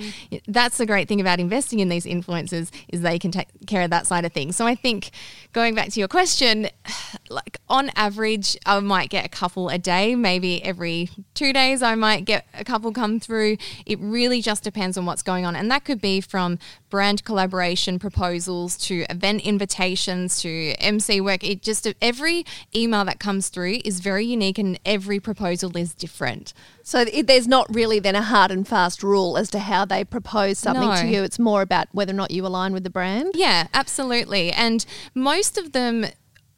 that's 0.48 0.78
the 0.78 0.86
great 0.86 1.06
thing 1.06 1.20
about 1.20 1.38
investing 1.38 1.78
in 1.78 1.88
these 1.88 2.06
influencers 2.06 2.70
is 2.88 3.02
they 3.02 3.18
can 3.18 3.30
take 3.30 3.48
care 3.66 3.82
of 3.82 3.90
that 3.90 4.06
side 4.06 4.24
of 4.24 4.32
things. 4.32 4.56
So 4.56 4.66
I 4.66 4.74
think 4.74 5.10
going 5.52 5.74
back 5.74 5.90
to 5.90 6.00
your 6.00 6.08
question, 6.08 6.68
like 7.28 7.58
on 7.68 7.90
average, 7.94 8.56
I 8.66 8.80
might 8.80 9.10
get 9.10 9.24
a 9.24 9.28
couple 9.28 9.68
a 9.68 9.78
day, 9.78 10.14
maybe 10.14 10.64
every 10.64 11.10
two 11.34 11.52
days 11.52 11.82
I 11.82 11.94
might 11.94 12.24
get 12.24 12.46
a 12.54 12.64
couple 12.64 12.90
come 12.92 13.20
through. 13.20 13.58
It 13.84 13.98
really 14.00 14.40
just 14.40 14.64
depends 14.64 14.96
on 14.96 15.04
what's 15.04 15.22
going 15.22 15.44
on. 15.44 15.54
And 15.54 15.70
that 15.70 15.84
could 15.84 16.00
be 16.00 16.20
from 16.20 16.58
brand 16.88 17.24
collaboration 17.24 17.98
proposals 17.98 18.76
to 18.78 19.04
event 19.10 19.42
invitations 19.42 20.40
to 20.40 20.72
MC 20.78 21.20
work. 21.20 21.44
It 21.44 21.62
just 21.62 21.86
every 22.00 22.44
email 22.74 23.04
that 23.04 23.20
comes 23.20 23.50
through 23.50 23.80
is 23.84 24.00
very 24.00 24.24
unique 24.24 24.58
and 24.58 24.80
every 24.86 25.20
proposal 25.20 25.76
is 25.76 25.94
different. 25.94 26.54
So 26.84 27.00
it, 27.12 27.26
there's 27.26 27.46
not 27.48 27.72
really 27.74 27.98
then 27.98 28.14
a 28.16 28.22
hard 28.22 28.50
and 28.50 28.66
fast 28.66 29.02
rule 29.02 29.36
as 29.36 29.50
to 29.50 29.58
how 29.58 29.84
they 29.84 30.04
propose 30.04 30.58
something 30.58 30.88
No. 30.88 30.96
to 30.96 31.06
you. 31.06 31.22
It's 31.22 31.38
more 31.38 31.62
about 31.62 31.88
whether 31.92 32.12
or 32.12 32.16
not 32.16 32.30
you 32.30 32.44
align 32.46 32.72
with 32.72 32.84
the 32.84 32.90
brand. 32.90 33.32
Yeah, 33.34 33.68
absolutely. 33.72 34.50
And 34.52 34.84
most 35.14 35.58
of 35.58 35.72
them 35.72 36.06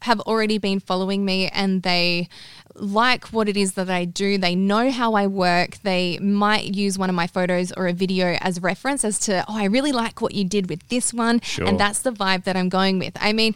have 0.02 0.21
already 0.21 0.59
been 0.59 0.81
following 0.81 1.25
me 1.25 1.49
and 1.49 1.83
they 1.83 2.28
like 2.75 3.26
what 3.33 3.49
it 3.49 3.57
is 3.57 3.73
that 3.73 3.88
I 3.88 4.04
do. 4.04 4.37
They 4.37 4.54
know 4.54 4.90
how 4.90 5.14
I 5.14 5.26
work. 5.26 5.78
They 5.83 6.19
might 6.19 6.75
use 6.75 6.99
one 6.99 7.09
of 7.09 7.16
my 7.16 7.26
photos 7.26 7.73
or 7.73 7.87
a 7.87 7.93
video 7.93 8.37
as 8.40 8.61
reference 8.61 9.04
as 9.04 9.19
to, 9.21 9.45
oh, 9.49 9.57
I 9.57 9.64
really 9.64 9.93
like 9.93 10.21
what 10.21 10.35
you 10.35 10.45
did 10.45 10.69
with 10.69 10.87
this 10.88 11.14
one. 11.14 11.40
Sure. 11.40 11.66
And 11.66 11.81
that's 11.81 12.00
the 12.00 12.11
vibe 12.12 12.45
that 12.45 12.57
I'm 12.57 12.69
going 12.69 12.99
with. 12.99 13.16
I 13.21 13.33
mean, 13.33 13.54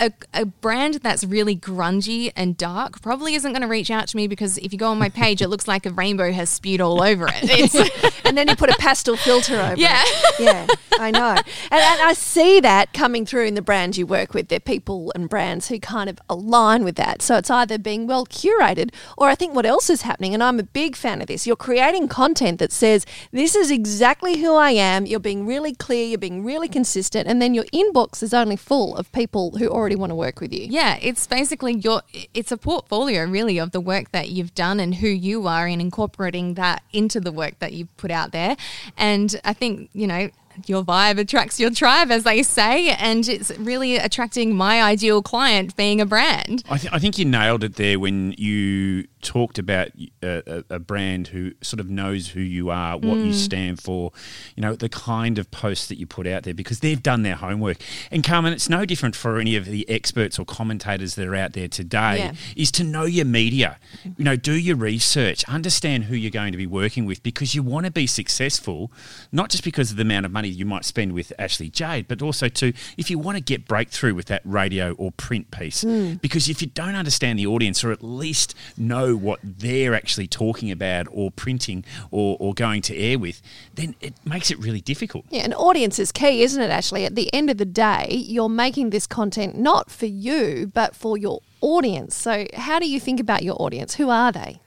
a, 0.00 0.12
a 0.34 0.44
brand 0.46 0.94
that's 0.94 1.22
really 1.24 1.54
grungy 1.54 2.32
and 2.34 2.56
dark 2.56 3.00
probably 3.02 3.34
isn't 3.34 3.52
going 3.52 3.62
to 3.62 3.68
reach 3.68 3.90
out 3.90 4.08
to 4.08 4.16
me 4.16 4.26
because 4.26 4.58
if 4.58 4.72
you 4.72 4.78
go 4.78 4.88
on 4.88 4.98
my 4.98 5.08
page, 5.10 5.42
it 5.42 5.48
looks 5.48 5.68
like 5.68 5.86
a 5.86 5.90
rainbow 5.90 6.32
has 6.32 6.48
spewed 6.50 6.80
all 6.80 7.02
over 7.02 7.26
it. 7.28 7.34
It's, 7.60 8.20
and 8.24 8.36
then 8.36 8.48
you 8.48 8.56
put 8.56 8.70
a 8.70 8.76
pastel 8.78 9.16
filter 9.16 9.60
over 9.60 9.76
Yeah. 9.76 10.02
it. 10.04 10.40
Yeah, 10.40 10.66
I 10.98 11.10
know. 11.10 11.34
And, 11.36 11.44
and 11.72 12.00
I 12.02 12.14
see 12.14 12.60
that 12.60 12.92
coming 12.94 13.26
through 13.26 13.46
in 13.46 13.54
the 13.54 13.62
brands 13.62 13.98
you 13.98 14.06
work 14.06 14.32
with. 14.34 14.48
They're 14.48 14.58
people 14.60 15.12
and 15.14 15.28
brands 15.28 15.68
who 15.68 15.78
kind 15.78 16.08
of 16.08 16.18
align 16.28 16.82
with 16.84 16.96
that. 16.96 17.20
So 17.22 17.36
it's 17.36 17.50
either 17.50 17.76
being 17.78 18.06
well 18.06 18.24
curated 18.26 18.90
or 19.18 19.28
I 19.28 19.34
think 19.34 19.54
what 19.54 19.66
else 19.66 19.90
is 19.90 20.02
happening, 20.02 20.32
and 20.32 20.42
I'm 20.42 20.58
a 20.58 20.62
big 20.64 20.96
fan 20.96 21.20
of 21.20 21.26
this, 21.28 21.46
you're 21.46 21.56
creating 21.56 22.08
content 22.08 22.58
that 22.60 22.72
says, 22.72 23.04
this 23.32 23.54
is 23.54 23.70
exactly 23.70 24.38
who 24.40 24.54
I 24.54 24.70
am. 24.70 25.04
You're 25.06 25.20
being 25.20 25.46
really 25.46 25.74
clear, 25.74 26.06
you're 26.06 26.18
being 26.18 26.44
really 26.44 26.68
consistent, 26.68 27.28
and 27.28 27.42
then 27.42 27.52
your 27.52 27.64
inbox 27.74 28.22
is 28.22 28.32
only 28.32 28.56
full 28.56 28.96
of 28.96 29.10
people 29.12 29.52
who 29.58 29.68
already 29.68 29.89
want 29.96 30.10
to 30.10 30.14
work 30.14 30.40
with 30.40 30.52
you. 30.52 30.66
yeah, 30.70 30.98
it's 31.00 31.26
basically 31.26 31.74
your 31.74 32.02
it's 32.34 32.52
a 32.52 32.56
portfolio 32.56 33.24
really 33.24 33.58
of 33.58 33.72
the 33.72 33.80
work 33.80 34.12
that 34.12 34.30
you've 34.30 34.54
done 34.54 34.80
and 34.80 34.96
who 34.96 35.08
you 35.08 35.46
are 35.46 35.66
and 35.66 35.80
incorporating 35.80 36.54
that 36.54 36.82
into 36.92 37.20
the 37.20 37.32
work 37.32 37.58
that 37.58 37.72
you've 37.72 37.94
put 37.96 38.10
out 38.10 38.32
there. 38.32 38.56
And 38.96 39.40
I 39.44 39.52
think, 39.52 39.90
you 39.92 40.06
know, 40.06 40.30
your 40.66 40.82
vibe 40.82 41.18
attracts 41.18 41.60
your 41.60 41.70
tribe, 41.70 42.10
as 42.10 42.24
they 42.24 42.42
say, 42.42 42.90
and 42.90 43.28
it's 43.28 43.50
really 43.58 43.96
attracting 43.96 44.54
my 44.54 44.82
ideal 44.82 45.22
client 45.22 45.76
being 45.76 46.00
a 46.00 46.06
brand. 46.06 46.64
I, 46.68 46.78
th- 46.78 46.92
I 46.92 46.98
think 46.98 47.18
you 47.18 47.24
nailed 47.24 47.64
it 47.64 47.76
there 47.76 47.98
when 47.98 48.32
you 48.36 49.06
talked 49.22 49.58
about 49.58 49.88
a, 50.22 50.64
a, 50.70 50.78
brand 50.78 51.28
who 51.28 51.52
sort 51.60 51.78
of 51.78 51.90
knows 51.90 52.28
who 52.28 52.40
you 52.40 52.70
are, 52.70 52.96
what 52.96 53.18
you 53.18 53.32
mm. 53.32 53.34
stand 53.34 53.80
for, 53.80 54.12
you 54.56 54.62
know, 54.62 54.74
the 54.74 54.88
kind 54.88 55.38
of 55.38 55.50
posts 55.50 55.88
that 55.88 55.98
you 55.98 56.06
put 56.06 56.26
out 56.26 56.42
there 56.44 56.54
because 56.54 56.80
they've 56.80 57.02
done 57.02 57.22
their 57.22 57.34
homework. 57.34 57.76
And 58.10 58.24
Carmen, 58.24 58.52
it's 58.52 58.68
no 58.68 58.86
different 58.86 59.14
for 59.14 59.38
any 59.38 59.56
of 59.56 59.66
the 59.66 59.88
experts 59.90 60.38
or 60.38 60.46
commentators 60.46 61.16
that 61.16 61.26
are 61.26 61.34
out 61.34 61.52
there 61.52 61.68
today, 61.68 62.18
Yeah. 62.18 62.32
is 62.56 62.72
to 62.72 62.84
know 62.84 63.04
your 63.04 63.26
media. 63.26 63.78
Mm-hmm. 63.98 64.12
You 64.16 64.24
know, 64.24 64.36
do 64.36 64.54
your 64.54 64.76
research, 64.76 65.44
understand 65.44 66.04
who 66.04 66.16
you're 66.16 66.30
going 66.30 66.52
to 66.52 66.58
be 66.58 66.66
working 66.66 67.04
with 67.04 67.22
because 67.22 67.54
you 67.54 67.62
want 67.62 67.86
to 67.86 67.92
be 67.92 68.06
successful, 68.06 68.90
not 69.30 69.50
just 69.50 69.64
because 69.64 69.90
of 69.90 69.96
the 69.98 70.02
amount 70.02 70.26
of 70.26 70.32
money 70.32 70.39
you 70.48 70.64
might 70.64 70.84
spend 70.84 71.12
with 71.12 71.32
Ashleigh 71.38 71.70
Jade, 71.70 72.08
but 72.08 72.22
also 72.22 72.48
to 72.48 72.72
if 72.96 73.10
you 73.10 73.18
want 73.18 73.36
to 73.36 73.42
get 73.42 73.66
breakthrough 73.66 74.14
with 74.14 74.26
that 74.26 74.42
radio 74.44 74.92
or 74.92 75.12
print 75.12 75.50
piece. 75.50 75.82
Hmm. 75.82 76.14
Because 76.14 76.48
if 76.48 76.60
you 76.62 76.68
don't 76.68 76.94
understand 76.94 77.38
the 77.38 77.46
audience 77.46 77.84
or 77.84 77.92
at 77.92 78.02
least 78.02 78.54
know 78.76 79.16
what 79.16 79.40
they're 79.42 79.94
actually 79.94 80.26
talking 80.26 80.70
about 80.70 81.06
or 81.10 81.30
printing 81.30 81.84
or, 82.10 82.36
or 82.40 82.54
going 82.54 82.82
to 82.82 82.96
air 82.96 83.18
with, 83.18 83.42
then 83.74 83.94
it 84.00 84.14
makes 84.24 84.50
it 84.50 84.58
really 84.58 84.80
difficult. 84.80 85.24
Yeah, 85.30 85.42
and 85.42 85.54
audience 85.54 85.98
is 85.98 86.12
key, 86.12 86.42
isn't 86.42 86.60
it, 86.60 86.70
Ashleigh? 86.70 87.06
At 87.06 87.14
the 87.14 87.32
end 87.32 87.50
of 87.50 87.58
the 87.58 87.64
day, 87.64 88.08
you're 88.10 88.48
making 88.48 88.90
this 88.90 89.06
content 89.06 89.56
not 89.56 89.90
for 89.90 90.06
you, 90.06 90.70
but 90.72 90.94
for 90.96 91.16
your 91.16 91.40
audience. 91.60 92.14
So, 92.16 92.46
how 92.54 92.78
do 92.78 92.88
you 92.88 93.00
think 93.00 93.20
about 93.20 93.42
your 93.42 93.60
audience? 93.60 93.94
Who 93.94 94.10
are 94.10 94.32
they? 94.32 94.60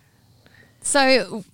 So 0.84 1.46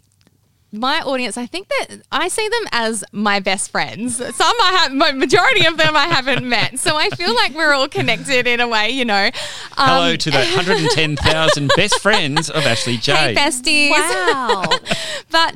my 0.72 1.02
audience, 1.02 1.38
I 1.38 1.46
think 1.46 1.68
that 1.68 2.02
I 2.12 2.28
see 2.28 2.48
them 2.48 2.64
as 2.72 3.04
my 3.12 3.40
best 3.40 3.72
friends. 3.72 4.18
Some 4.18 4.56
I 4.62 4.80
have, 4.82 4.94
my 4.94 5.12
majority 5.12 5.66
of 5.66 5.78
them 5.78 5.96
I 5.96 6.06
haven't 6.06 6.48
met. 6.48 6.80
So 6.80 6.96
I 6.96 7.10
feel 7.10 7.34
like 7.34 7.56
we're 7.56 7.74
all 7.74 7.88
connected 7.88 8.46
in 8.48 8.60
a 8.60 8.68
way, 8.68 8.90
you 8.90 9.06
know. 9.06 9.26
Um, 9.78 9.90
Hello 9.90 10.16
to 10.16 10.32
the 10.32 10.38
110,000 10.38 11.72
best 11.76 12.00
friends 12.00 12.50
of 12.50 12.64
Ashleigh 12.64 13.02
J. 13.02 13.14
Hey, 13.14 13.36
besties. 13.36 13.90
Wow. 13.92 14.66
but 15.32 15.56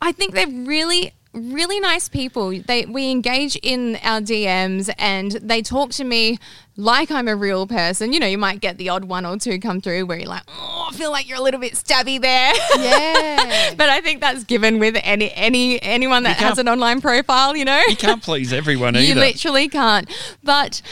I 0.00 0.12
think 0.12 0.34
they're 0.34 0.46
really 0.46 1.12
really 1.38 1.80
nice 1.80 2.08
people 2.08 2.58
they 2.66 2.84
we 2.86 3.10
engage 3.10 3.56
in 3.62 3.96
our 4.02 4.20
DMs 4.20 4.92
and 4.98 5.32
they 5.32 5.62
talk 5.62 5.90
to 5.90 6.04
me 6.04 6.38
like 6.76 7.10
I'm 7.10 7.26
a 7.28 7.34
real 7.36 7.66
person 7.66 8.12
you 8.12 8.20
know 8.20 8.26
you 8.26 8.38
might 8.38 8.60
get 8.60 8.78
the 8.78 8.88
odd 8.88 9.04
one 9.04 9.26
or 9.26 9.36
two 9.38 9.58
come 9.58 9.80
through 9.80 10.06
where 10.06 10.18
you're 10.18 10.28
like 10.28 10.42
oh 10.48 10.88
I 10.90 10.96
feel 10.96 11.10
like 11.10 11.28
you're 11.28 11.38
a 11.38 11.42
little 11.42 11.60
bit 11.60 11.74
stabby 11.74 12.20
there 12.20 12.52
yeah. 12.78 13.74
but 13.76 13.88
I 13.88 14.00
think 14.00 14.20
that's 14.20 14.44
given 14.44 14.78
with 14.78 14.96
any 15.02 15.32
any 15.32 15.82
anyone 15.82 16.22
that 16.24 16.36
has 16.36 16.58
an 16.58 16.68
online 16.68 17.00
profile 17.00 17.56
you 17.56 17.64
know 17.64 17.82
You 17.88 17.96
can't 17.96 18.22
please 18.22 18.52
everyone 18.52 18.94
you 18.96 19.00
either. 19.00 19.20
literally 19.20 19.68
can't. 19.68 20.08
But 20.42 20.82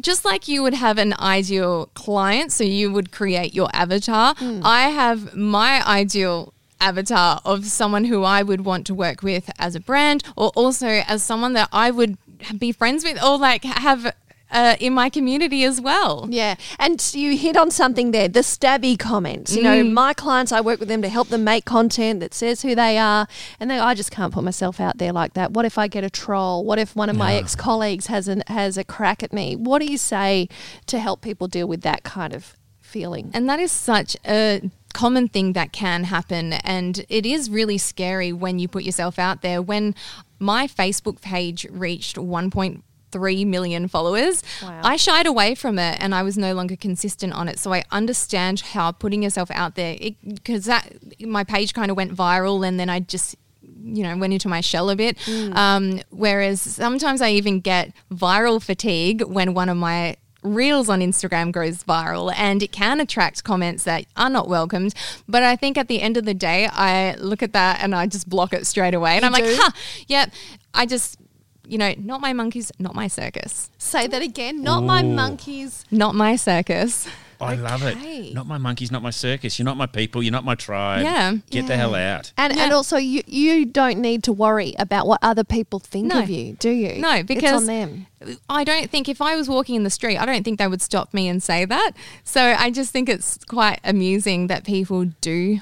just 0.00 0.24
like 0.24 0.48
you 0.48 0.62
would 0.62 0.74
have 0.74 0.98
an 0.98 1.14
ideal 1.18 1.86
client, 1.94 2.52
so 2.52 2.62
you 2.64 2.92
would 2.92 3.10
create 3.10 3.54
your 3.54 3.70
avatar, 3.72 4.34
hmm. 4.36 4.60
I 4.62 4.90
have 4.90 5.34
my 5.34 5.82
ideal 5.86 6.52
avatar 6.80 7.40
of 7.44 7.66
someone 7.66 8.04
who 8.04 8.22
I 8.24 8.42
would 8.42 8.64
want 8.64 8.86
to 8.88 8.94
work 8.94 9.22
with 9.22 9.50
as 9.58 9.74
a 9.74 9.80
brand 9.80 10.22
or 10.36 10.48
also 10.54 10.86
as 10.86 11.22
someone 11.22 11.52
that 11.54 11.68
I 11.72 11.90
would 11.90 12.16
be 12.58 12.72
friends 12.72 13.04
with 13.04 13.22
or 13.22 13.36
like 13.38 13.64
have 13.64 14.14
uh, 14.50 14.76
in 14.80 14.94
my 14.94 15.10
community 15.10 15.62
as 15.62 15.78
well. 15.78 16.26
Yeah, 16.30 16.54
and 16.78 17.04
you 17.14 17.36
hit 17.36 17.54
on 17.54 17.70
something 17.70 18.12
there 18.12 18.28
the 18.28 18.40
stabby 18.40 18.98
comments. 18.98 19.54
You 19.54 19.62
know, 19.62 19.82
Mm. 19.84 19.92
my 19.92 20.14
clients, 20.14 20.52
I 20.52 20.62
work 20.62 20.80
with 20.80 20.88
them 20.88 21.02
to 21.02 21.08
help 21.10 21.28
them 21.28 21.44
make 21.44 21.66
content 21.66 22.20
that 22.20 22.32
says 22.32 22.62
who 22.62 22.74
they 22.74 22.96
are, 22.96 23.28
and 23.60 23.70
they, 23.70 23.78
I 23.78 23.92
just 23.92 24.10
can't 24.10 24.32
put 24.32 24.42
myself 24.44 24.80
out 24.80 24.96
there 24.96 25.12
like 25.12 25.34
that. 25.34 25.50
What 25.52 25.66
if 25.66 25.76
I 25.76 25.86
get 25.86 26.02
a 26.02 26.08
troll? 26.08 26.64
What 26.64 26.78
if 26.78 26.96
one 26.96 27.10
of 27.10 27.16
my 27.16 27.34
ex 27.34 27.54
colleagues 27.54 28.06
has 28.06 28.26
an 28.26 28.42
has 28.46 28.78
a 28.78 28.84
crack 28.84 29.22
at 29.22 29.34
me? 29.34 29.54
What 29.54 29.80
do 29.80 29.84
you 29.86 29.98
say 29.98 30.48
to 30.86 30.98
help 30.98 31.20
people 31.20 31.46
deal 31.46 31.68
with 31.68 31.82
that 31.82 32.02
kind 32.02 32.32
of 32.32 32.56
feeling? 32.80 33.30
And 33.34 33.50
that 33.50 33.60
is 33.60 33.70
such 33.70 34.16
a 34.26 34.70
common 34.94 35.28
thing 35.28 35.52
that 35.52 35.72
can 35.72 36.04
happen. 36.04 36.54
And 36.54 37.04
it 37.08 37.26
is 37.26 37.50
really 37.50 37.78
scary 37.78 38.32
when 38.32 38.58
you 38.58 38.68
put 38.68 38.82
yourself 38.84 39.18
out 39.18 39.42
there. 39.42 39.60
When 39.62 39.94
my 40.38 40.66
Facebook 40.66 41.20
page 41.20 41.66
reached 41.70 42.16
1.3 42.16 43.46
million 43.46 43.88
followers, 43.88 44.42
Wow. 44.62 44.80
I 44.82 44.96
shied 44.96 45.26
away 45.26 45.54
from 45.54 45.78
it 45.78 45.98
and 46.00 46.14
I 46.14 46.22
was 46.22 46.36
no 46.38 46.52
longer 46.54 46.76
consistent 46.76 47.32
on 47.32 47.48
it. 47.48 47.58
So 47.58 47.72
I 47.72 47.84
understand 47.90 48.60
how 48.60 48.92
putting 48.92 49.22
yourself 49.22 49.50
out 49.52 49.74
there, 49.74 49.96
because 50.26 50.64
that 50.66 50.90
my 51.20 51.44
page 51.44 51.74
kind 51.74 51.90
of 51.90 51.96
went 51.96 52.14
viral 52.14 52.66
and 52.66 52.78
then 52.78 52.88
I 52.88 53.00
just 53.00 53.36
you 53.80 54.02
know 54.02 54.16
went 54.16 54.32
into 54.32 54.48
my 54.48 54.60
shell 54.60 54.90
a 54.90 54.96
bit 54.96 55.16
um, 55.54 56.00
whereas 56.10 56.60
sometimes 56.60 57.20
i 57.20 57.30
even 57.30 57.60
get 57.60 57.92
viral 58.10 58.60
fatigue 58.62 59.22
when 59.22 59.54
one 59.54 59.68
of 59.68 59.76
my 59.76 60.16
reels 60.42 60.88
on 60.88 61.00
instagram 61.00 61.50
goes 61.50 61.82
viral 61.84 62.32
and 62.36 62.62
it 62.62 62.70
can 62.70 63.00
attract 63.00 63.42
comments 63.44 63.84
that 63.84 64.04
are 64.16 64.30
not 64.30 64.48
welcomed 64.48 64.94
but 65.28 65.42
i 65.42 65.56
think 65.56 65.76
at 65.76 65.88
the 65.88 66.00
end 66.00 66.16
of 66.16 66.24
the 66.24 66.34
day 66.34 66.68
i 66.72 67.14
look 67.16 67.42
at 67.42 67.52
that 67.52 67.80
and 67.82 67.94
i 67.94 68.06
just 68.06 68.28
block 68.28 68.52
it 68.52 68.66
straight 68.66 68.94
away 68.94 69.16
and 69.16 69.24
i'm 69.24 69.32
do? 69.32 69.42
like 69.42 69.56
huh 69.58 69.70
yep 70.06 70.30
i 70.74 70.86
just 70.86 71.18
you 71.66 71.76
know 71.76 71.92
not 71.98 72.20
my 72.20 72.32
monkeys 72.32 72.70
not 72.78 72.94
my 72.94 73.08
circus 73.08 73.70
Say 73.78 74.06
that 74.06 74.22
again. 74.22 74.62
Not 74.62 74.84
my 74.84 75.02
monkeys. 75.02 75.84
not 75.90 76.14
my 76.14 76.36
circus 76.36 77.08
I 77.40 77.54
love 77.54 77.82
it. 77.84 78.34
Not 78.34 78.46
my 78.46 78.58
monkeys, 78.58 78.90
not 78.90 79.02
my 79.02 79.10
circus. 79.10 79.58
You're 79.58 79.64
not 79.64 79.76
my 79.76 79.86
people. 79.86 80.22
You're 80.22 80.32
not 80.32 80.44
my 80.44 80.54
tribe. 80.54 81.02
Yeah. 81.02 81.36
Get 81.50 81.66
the 81.66 81.76
hell 81.76 81.94
out. 81.94 82.32
And, 82.36 82.56
and 82.56 82.72
also, 82.72 82.96
you, 82.96 83.22
you 83.26 83.64
don't 83.64 83.98
need 84.00 84.24
to 84.24 84.32
worry 84.32 84.74
about 84.78 85.06
what 85.06 85.20
other 85.22 85.44
people 85.44 85.78
think 85.78 86.06
No. 86.06 86.22
of 86.22 86.30
you, 86.30 86.54
do 86.54 86.70
you? 86.70 87.00
No, 87.00 87.12
it's 87.12 87.26
because 87.28 87.62
on 87.62 87.66
them. 87.66 88.06
I 88.48 88.64
don't 88.64 88.90
think 88.90 89.08
if 89.08 89.22
I 89.22 89.36
was 89.36 89.48
walking 89.48 89.76
in 89.76 89.84
the 89.84 89.90
street, 89.90 90.16
I 90.18 90.26
don't 90.26 90.42
think 90.42 90.58
they 90.58 90.66
would 90.66 90.82
stop 90.82 91.14
me 91.14 91.28
and 91.28 91.42
say 91.42 91.64
that. 91.64 91.92
So 92.24 92.42
I 92.58 92.70
just 92.70 92.92
think 92.92 93.08
it's 93.08 93.38
quite 93.44 93.78
amusing 93.84 94.48
that 94.48 94.64
people 94.64 95.04
do. 95.20 95.60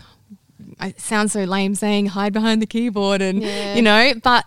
It 0.81 1.01
sounds 1.01 1.33
so 1.33 1.45
lame 1.45 1.75
saying 1.75 2.07
hide 2.07 2.33
behind 2.33 2.61
the 2.61 2.67
keyboard 2.67 3.23
and 3.23 3.43
Yeah. 3.43 3.75
you 3.75 3.83
know, 3.83 4.13
but 4.23 4.45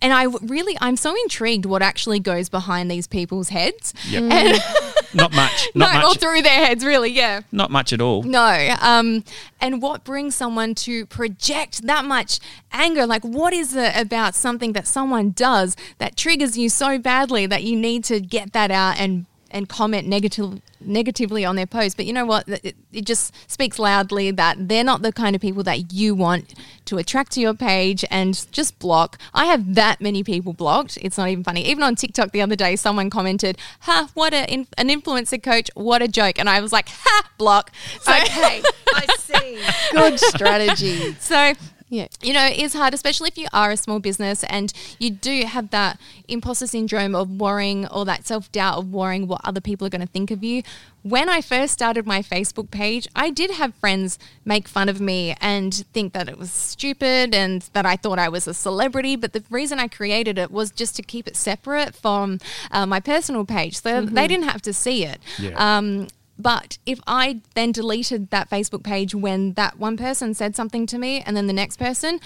and 0.00 0.12
I 0.12 0.24
really 0.24 0.76
I'm 0.80 0.96
so 0.96 1.14
intrigued 1.24 1.64
what 1.66 1.82
actually 1.82 2.20
goes 2.20 2.48
behind 2.48 2.90
these 2.90 3.06
people's 3.06 3.48
heads. 3.48 3.94
Yep. 4.08 4.22
And 4.24 4.54
mm. 4.58 4.91
Not 5.14 5.34
much. 5.34 5.68
no, 5.74 5.86
Not 5.92 5.96
or 6.04 6.08
much. 6.08 6.18
through 6.18 6.42
their 6.42 6.64
heads, 6.64 6.84
really, 6.84 7.10
yeah. 7.10 7.42
Not 7.52 7.70
much 7.70 7.92
at 7.92 8.00
all. 8.00 8.22
No. 8.22 8.74
Um, 8.80 9.24
and 9.60 9.80
what 9.82 10.04
brings 10.04 10.34
someone 10.34 10.74
to 10.76 11.06
project 11.06 11.86
that 11.86 12.04
much 12.04 12.38
anger? 12.72 13.06
Like, 13.06 13.22
what 13.22 13.52
is 13.52 13.74
it 13.76 13.96
about 13.96 14.34
something 14.34 14.72
that 14.72 14.86
someone 14.86 15.30
does 15.30 15.76
that 15.98 16.16
triggers 16.16 16.56
you 16.56 16.68
so 16.68 16.98
badly 16.98 17.46
that 17.46 17.62
you 17.62 17.76
need 17.76 18.04
to 18.04 18.20
get 18.20 18.52
that 18.52 18.70
out 18.70 18.98
and 18.98 19.26
and 19.52 19.68
comment 19.68 20.08
negative, 20.08 20.60
negatively 20.80 21.44
on 21.44 21.56
their 21.56 21.66
post? 21.66 21.96
But 21.96 22.06
you 22.06 22.12
know 22.12 22.24
what? 22.26 22.48
It, 22.48 22.74
it 22.92 23.04
just 23.04 23.32
speaks 23.50 23.78
loudly 23.78 24.30
that 24.32 24.68
they're 24.68 24.82
not 24.84 25.02
the 25.02 25.12
kind 25.12 25.36
of 25.36 25.42
people 25.42 25.62
that 25.64 25.92
you 25.92 26.14
want 26.14 26.54
to 26.86 26.98
attract 26.98 27.32
to 27.32 27.40
your 27.40 27.54
page 27.54 28.04
and 28.10 28.44
just 28.52 28.78
block. 28.80 29.18
I 29.32 29.44
have 29.46 29.74
that 29.74 30.00
many 30.00 30.24
people 30.24 30.52
blocked. 30.52 30.98
It's 31.00 31.16
not 31.16 31.28
even 31.28 31.44
funny. 31.44 31.64
Even 31.66 31.82
on 31.84 31.94
TikTok 31.94 32.32
the 32.32 32.42
other 32.42 32.56
day, 32.56 32.74
someone 32.76 33.08
commented, 33.10 33.56
"Ha, 33.80 34.08
what 34.14 34.34
a 34.34 34.50
in, 34.52 34.66
an 34.78 34.88
influencer 34.88 35.40
coach! 35.42 35.70
What 35.74 36.02
a 36.02 36.08
joke!" 36.08 36.38
And 36.38 36.48
I 36.48 36.60
was 36.60 36.72
like, 36.72 36.88
"Ha, 36.88 37.30
block." 37.38 37.70
So, 38.00 38.12
Okay, 38.12 38.62
I 38.94 39.06
see. 39.18 39.60
Good 39.92 40.18
strategy. 40.18 41.14
so 41.20 41.52
Yeah. 41.92 42.06
you 42.22 42.32
know, 42.32 42.48
it's 42.50 42.72
hard, 42.72 42.94
especially 42.94 43.28
if 43.28 43.36
you 43.36 43.48
are 43.52 43.70
a 43.70 43.76
small 43.76 44.00
business 44.00 44.44
and 44.44 44.72
you 44.98 45.10
do 45.10 45.44
have 45.44 45.68
that 45.70 46.00
imposter 46.26 46.66
syndrome 46.66 47.14
of 47.14 47.28
worrying 47.28 47.86
or 47.86 48.06
that 48.06 48.26
self 48.26 48.50
doubt 48.50 48.78
of 48.78 48.90
worrying 48.90 49.28
what 49.28 49.42
other 49.44 49.60
people 49.60 49.86
are 49.86 49.90
going 49.90 50.00
to 50.00 50.06
think 50.06 50.30
of 50.30 50.42
you. 50.42 50.62
when 51.02 51.28
I 51.28 51.42
first 51.42 51.74
started 51.74 52.06
my 52.06 52.22
Facebook 52.22 52.70
page, 52.70 53.08
I 53.14 53.28
did 53.28 53.50
have 53.50 53.74
friends 53.74 54.18
make 54.42 54.68
fun 54.68 54.88
of 54.88 55.02
me 55.02 55.36
and 55.38 55.74
think 55.92 56.14
that 56.14 56.30
it 56.30 56.38
was 56.38 56.50
stupid 56.50 57.34
and 57.34 57.60
that 57.74 57.84
I 57.84 57.96
thought 57.96 58.18
I 58.18 58.30
was 58.30 58.48
a 58.48 58.54
celebrity. 58.54 59.14
But 59.14 59.34
the 59.34 59.44
reason 59.50 59.78
I 59.78 59.88
created 59.88 60.38
it 60.38 60.50
was 60.50 60.70
just 60.70 60.96
to 60.96 61.02
keep 61.02 61.28
it 61.28 61.36
separate 61.36 61.94
from 61.94 62.38
uh, 62.70 62.86
my 62.86 63.00
personal 63.00 63.44
page. 63.44 63.82
So 63.82 63.90
mm-hmm. 63.90 64.14
they 64.14 64.26
didn't 64.26 64.48
have 64.48 64.62
to 64.62 64.72
see 64.72 65.04
it. 65.04 65.20
Yeah. 65.38 65.56
Um, 65.58 66.08
but 66.38 66.78
if 66.86 67.00
I 67.06 67.40
then 67.54 67.72
deleted 67.72 68.30
that 68.30 68.50
Facebook 68.50 68.82
page 68.82 69.14
when 69.14 69.52
that 69.54 69.78
one 69.78 69.96
person 69.96 70.34
said 70.34 70.56
something 70.56 70.86
to 70.86 70.98
me 70.98 71.20
and 71.20 71.36
then 71.36 71.46
the 71.46 71.52
next 71.52 71.76
person, 71.76 72.20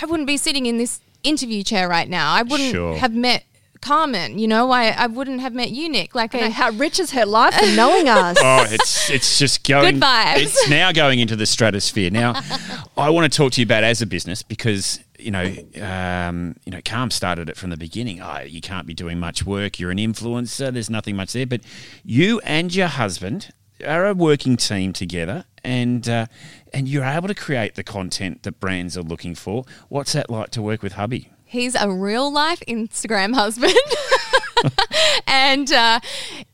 I 0.00 0.06
wouldn't 0.06 0.26
be 0.26 0.36
sitting 0.36 0.66
in 0.66 0.78
this 0.78 1.00
interview 1.22 1.62
chair 1.62 1.88
right 1.88 2.08
now. 2.08 2.32
I 2.32 2.42
wouldn't 2.42 2.72
sure. 2.72 2.96
have 2.96 3.14
met 3.14 3.44
Carmen, 3.80 4.38
you 4.38 4.48
know, 4.48 4.70
I, 4.70 4.88
I 4.88 5.06
wouldn't 5.06 5.40
have 5.40 5.54
met 5.54 5.70
you, 5.70 5.88
Nick. 5.88 6.14
Like, 6.14 6.34
I, 6.34 6.50
how 6.50 6.70
rich 6.70 6.98
is 6.98 7.12
her 7.12 7.24
life 7.24 7.54
for 7.54 7.66
knowing 7.76 8.08
us? 8.08 8.36
Oh, 8.40 8.66
it's 8.68 9.08
it's 9.08 9.38
just 9.38 9.66
going. 9.66 9.94
Good 9.94 10.02
vibes. 10.02 10.42
It's 10.42 10.68
now 10.68 10.90
going 10.92 11.20
into 11.20 11.36
the 11.36 11.46
stratosphere. 11.46 12.10
Now, 12.10 12.34
I 12.96 13.10
want 13.10 13.30
to 13.32 13.36
talk 13.36 13.52
to 13.52 13.60
you 13.60 13.64
about 13.64 13.84
as 13.84 14.02
a 14.02 14.06
business 14.06 14.42
because 14.42 15.00
you 15.18 15.30
know, 15.30 15.54
um, 15.80 16.56
you 16.64 16.72
know, 16.72 16.80
Calm 16.84 17.10
started 17.10 17.48
it 17.48 17.56
from 17.56 17.70
the 17.70 17.76
beginning. 17.76 18.20
Oh, 18.20 18.40
you 18.40 18.60
can't 18.60 18.86
be 18.86 18.94
doing 18.94 19.18
much 19.18 19.44
work. 19.44 19.78
You're 19.78 19.90
an 19.90 19.98
influencer. 19.98 20.72
There's 20.72 20.90
nothing 20.90 21.16
much 21.16 21.32
there. 21.32 21.46
But 21.46 21.62
you 22.04 22.40
and 22.40 22.74
your 22.74 22.86
husband 22.86 23.50
are 23.86 24.06
a 24.06 24.14
working 24.14 24.56
team 24.56 24.92
together, 24.92 25.44
and 25.64 26.08
uh, 26.08 26.26
and 26.72 26.88
you're 26.88 27.04
able 27.04 27.28
to 27.28 27.34
create 27.34 27.74
the 27.74 27.84
content 27.84 28.42
that 28.44 28.60
brands 28.60 28.96
are 28.96 29.02
looking 29.02 29.34
for. 29.34 29.64
What's 29.88 30.12
that 30.12 30.30
like 30.30 30.50
to 30.50 30.62
work 30.62 30.82
with 30.82 30.94
hubby? 30.94 31.30
He's 31.44 31.74
a 31.74 31.90
real 31.90 32.30
life 32.30 32.62
Instagram 32.68 33.34
husband. 33.34 33.72
and 35.26 35.72
uh, 35.72 36.00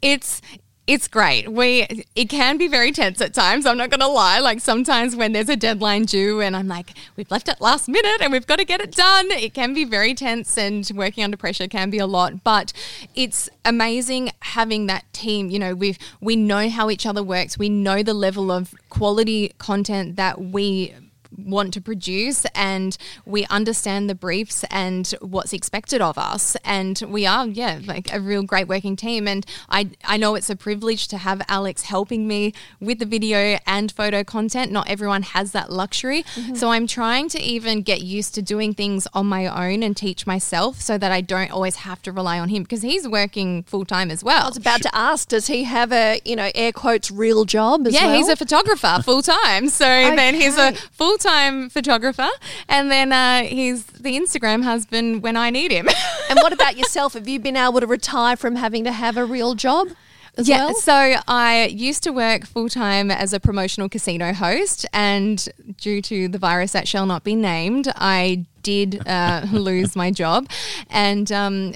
it's 0.00 0.40
it's 0.87 1.09
great. 1.09 1.51
We 1.51 1.87
it 2.14 2.29
can 2.29 2.59
be 2.59 2.68
very 2.68 2.92
tense 2.92 3.20
at 3.20 3.33
times. 3.33 3.64
I'm 3.64 3.79
not 3.79 3.88
going 3.88 4.01
to 4.01 4.07
lie. 4.07 4.38
Like 4.40 4.61
sometimes 4.61 5.16
when 5.16 5.33
there's 5.33 5.49
a 5.49 5.57
deadline 5.57 6.05
due 6.05 6.42
and 6.42 6.55
I'm 6.55 6.68
like, 6.68 6.92
we've 7.16 7.31
left 7.31 7.49
it 7.49 7.61
last 7.61 7.88
minute 7.88 8.20
and 8.20 8.31
we've 8.31 8.47
got 8.47 8.59
to 8.59 8.66
get 8.66 8.83
it 8.83 8.92
done. 8.92 9.31
It 9.31 9.55
can 9.55 9.73
be 9.73 9.85
very 9.85 10.12
tense 10.14 10.59
and 10.59 10.88
working 10.94 11.25
under 11.25 11.38
pressure 11.38 11.68
can 11.68 11.88
be 11.88 11.99
a 11.99 12.07
lot. 12.07 12.44
But 12.44 12.75
it's 13.14 13.49
amazing 13.64 14.31
having 14.40 14.87
that 14.87 15.11
team. 15.14 15.49
You 15.49 15.59
know, 15.59 15.75
we 15.75 15.97
we 16.20 16.37
know 16.37 16.68
how 16.68 16.90
each 16.90 17.07
other 17.07 17.23
works. 17.23 17.57
We 17.57 17.70
know 17.70 18.03
the 18.03 18.14
level 18.14 18.51
of 18.51 18.75
quality 18.90 19.55
content 19.59 20.16
that 20.16 20.40
we 20.40 20.94
want 21.38 21.73
to 21.75 21.81
produce 21.81 22.44
and 22.55 22.97
we 23.25 23.44
understand 23.47 24.09
the 24.09 24.14
briefs 24.14 24.64
and 24.70 25.14
what's 25.20 25.53
expected 25.53 26.01
of 26.01 26.18
us 26.18 26.57
and 26.64 27.03
we 27.09 27.27
are 27.27 27.47
yeah 27.47 27.81
like 27.87 28.12
a 28.12 28.20
real 28.20 28.42
great 28.42 28.68
working 28.68 28.97
team 28.97 29.27
and 29.27 29.44
I 29.68 29.90
I 30.05 30.16
know 30.16 30.35
it's 30.35 30.51
a 30.51 30.57
privilege 30.57 31.09
to 31.09 31.18
have 31.18 31.42
Alex 31.49 31.83
helping 31.83 32.27
me 32.27 32.53
with 32.81 32.99
the 32.99 33.07
video 33.07 33.59
and 33.66 33.90
photo 33.90 34.25
content 34.25 34.73
not 34.73 34.88
everyone 34.88 35.23
has 35.23 35.53
that 35.53 35.70
luxury 35.70 36.23
mm-hmm. 36.23 36.55
so 36.55 36.70
I'm 36.70 36.87
trying 36.87 37.29
to 37.31 37.40
even 37.40 37.83
get 37.83 38.03
used 38.03 38.35
to 38.35 38.42
doing 38.42 38.75
things 38.75 39.07
on 39.12 39.27
my 39.27 39.47
own 39.47 39.83
and 39.83 39.97
teach 39.97 40.27
myself 40.27 40.81
so 40.81 40.99
that 40.99 41.12
I 41.12 41.20
don't 41.20 41.51
always 41.51 41.77
have 41.77 42.03
to 42.03 42.12
rely 42.12 42.38
on 42.38 42.49
him 42.49 42.62
because 42.62 42.83
he's 42.83 43.09
working 43.09 43.62
full 43.64 43.85
time 43.85 44.11
as 44.11 44.23
well 44.23 44.44
I 44.44 44.49
was 44.49 44.57
about 44.57 44.83
to 44.83 44.94
ask 44.94 45.29
does 45.29 45.47
he 45.47 45.64
have 45.64 45.92
a 45.92 46.20
you 46.25 46.37
know 46.37 46.51
air 46.55 46.73
quotes 46.73 47.11
real 47.11 47.44
job 47.44 47.87
yeah 47.88 48.07
well? 48.07 48.16
he's 48.16 48.29
a 48.29 48.37
photographer 48.37 49.01
full 49.03 49.23
time 49.23 49.68
so 49.68 49.87
okay. 49.87 50.16
then 50.25 50.35
he's 50.35 50.57
a 50.57 50.73
full 50.92 51.18
time 51.25 51.69
photographer, 51.71 52.29
and 52.69 52.91
then 52.91 53.13
uh, 53.13 53.43
he's 53.43 53.85
the 53.87 54.17
Instagram 54.17 54.63
husband 54.63 55.23
when 55.23 55.37
I 55.37 55.51
need 55.51 55.73
him. 55.73 55.89
and 56.31 56.39
what 56.39 56.53
about 56.53 56.77
yourself? 56.77 57.15
Have 57.15 57.29
you 57.29 57.41
been 57.41 57.57
able 57.57 57.81
to 57.81 57.87
retire 57.87 58.37
from 58.37 58.57
having 58.57 58.85
to 58.85 58.93
have 58.93 59.17
a 59.17 59.25
real 59.25 59.55
job? 59.55 59.89
yeah, 60.37 60.67
well? 60.67 60.75
so 60.75 61.15
I 61.29 61.67
used 61.67 62.03
to 62.05 62.11
work 62.11 62.45
full 62.45 62.69
time 62.69 63.11
as 63.11 63.33
a 63.33 63.41
promotional 63.41 63.89
casino 63.89 64.33
host, 64.33 64.87
and 64.93 65.49
due 65.79 66.03
to 66.03 66.29
the 66.29 66.39
virus 66.39 66.73
that 66.73 66.89
shall 66.89 67.07
not 67.07 67.25
be 67.25 67.35
named, 67.35 67.93
I 67.97 68.47
did 68.63 69.07
uh, 69.07 69.47
lose 69.53 69.95
my 69.95 70.11
job. 70.11 70.49
And 70.91 71.31
um, 71.31 71.75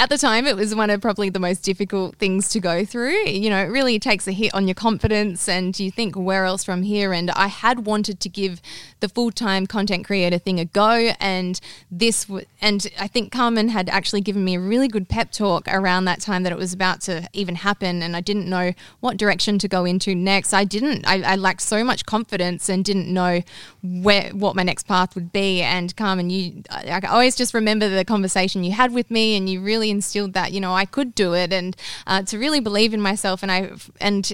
at 0.00 0.08
the 0.08 0.16
time, 0.16 0.46
it 0.46 0.56
was 0.56 0.74
one 0.74 0.88
of 0.88 1.02
probably 1.02 1.28
the 1.28 1.38
most 1.38 1.58
difficult 1.58 2.16
things 2.16 2.48
to 2.48 2.58
go 2.58 2.86
through. 2.86 3.28
You 3.28 3.50
know, 3.50 3.58
it 3.58 3.66
really 3.66 3.98
takes 3.98 4.26
a 4.26 4.32
hit 4.32 4.54
on 4.54 4.66
your 4.66 4.74
confidence, 4.74 5.46
and 5.46 5.78
you 5.78 5.90
think, 5.90 6.16
where 6.16 6.46
else 6.46 6.64
from 6.64 6.84
here? 6.84 7.12
And 7.12 7.30
I 7.32 7.48
had 7.48 7.84
wanted 7.84 8.18
to 8.20 8.30
give 8.30 8.62
the 9.00 9.10
full 9.10 9.30
time 9.30 9.66
content 9.66 10.06
creator 10.06 10.38
thing 10.38 10.58
a 10.58 10.64
go, 10.64 11.12
and 11.20 11.60
this, 11.90 12.24
w- 12.24 12.46
and 12.62 12.86
I 12.98 13.08
think 13.08 13.30
Carmen 13.30 13.68
had 13.68 13.90
actually 13.90 14.22
given 14.22 14.42
me 14.42 14.54
a 14.54 14.60
really 14.60 14.88
good 14.88 15.06
pep 15.06 15.32
talk 15.32 15.68
around 15.68 16.06
that 16.06 16.22
time 16.22 16.44
that 16.44 16.52
it 16.52 16.58
was 16.58 16.72
about 16.72 17.02
to 17.02 17.28
even 17.34 17.56
happen, 17.56 18.02
and 18.02 18.16
I 18.16 18.22
didn't 18.22 18.48
know 18.48 18.72
what 19.00 19.18
direction 19.18 19.58
to 19.58 19.68
go 19.68 19.84
into 19.84 20.14
next. 20.14 20.54
I 20.54 20.64
didn't, 20.64 21.06
I, 21.06 21.20
I 21.20 21.36
lacked 21.36 21.60
so 21.60 21.84
much 21.84 22.06
confidence 22.06 22.70
and 22.70 22.82
didn't 22.82 23.12
know 23.12 23.42
where 23.82 24.30
what 24.30 24.56
my 24.56 24.62
next 24.62 24.88
path 24.88 25.14
would 25.14 25.30
be. 25.30 25.60
And 25.60 25.94
Carmen, 25.94 26.30
you, 26.30 26.62
I, 26.70 27.00
I 27.02 27.08
always 27.08 27.36
just 27.36 27.52
remember 27.52 27.86
the 27.90 28.06
conversation 28.06 28.64
you 28.64 28.72
had 28.72 28.94
with 28.94 29.10
me, 29.10 29.36
and 29.36 29.46
you 29.46 29.60
really 29.60 29.89
instilled 29.90 30.32
that 30.34 30.52
you 30.52 30.60
know 30.60 30.74
I 30.74 30.84
could 30.84 31.14
do 31.14 31.34
it 31.34 31.52
and 31.52 31.76
uh, 32.06 32.22
to 32.22 32.38
really 32.38 32.60
believe 32.60 32.94
in 32.94 33.00
myself 33.00 33.42
and 33.42 33.50
I 33.52 33.72
and 34.00 34.32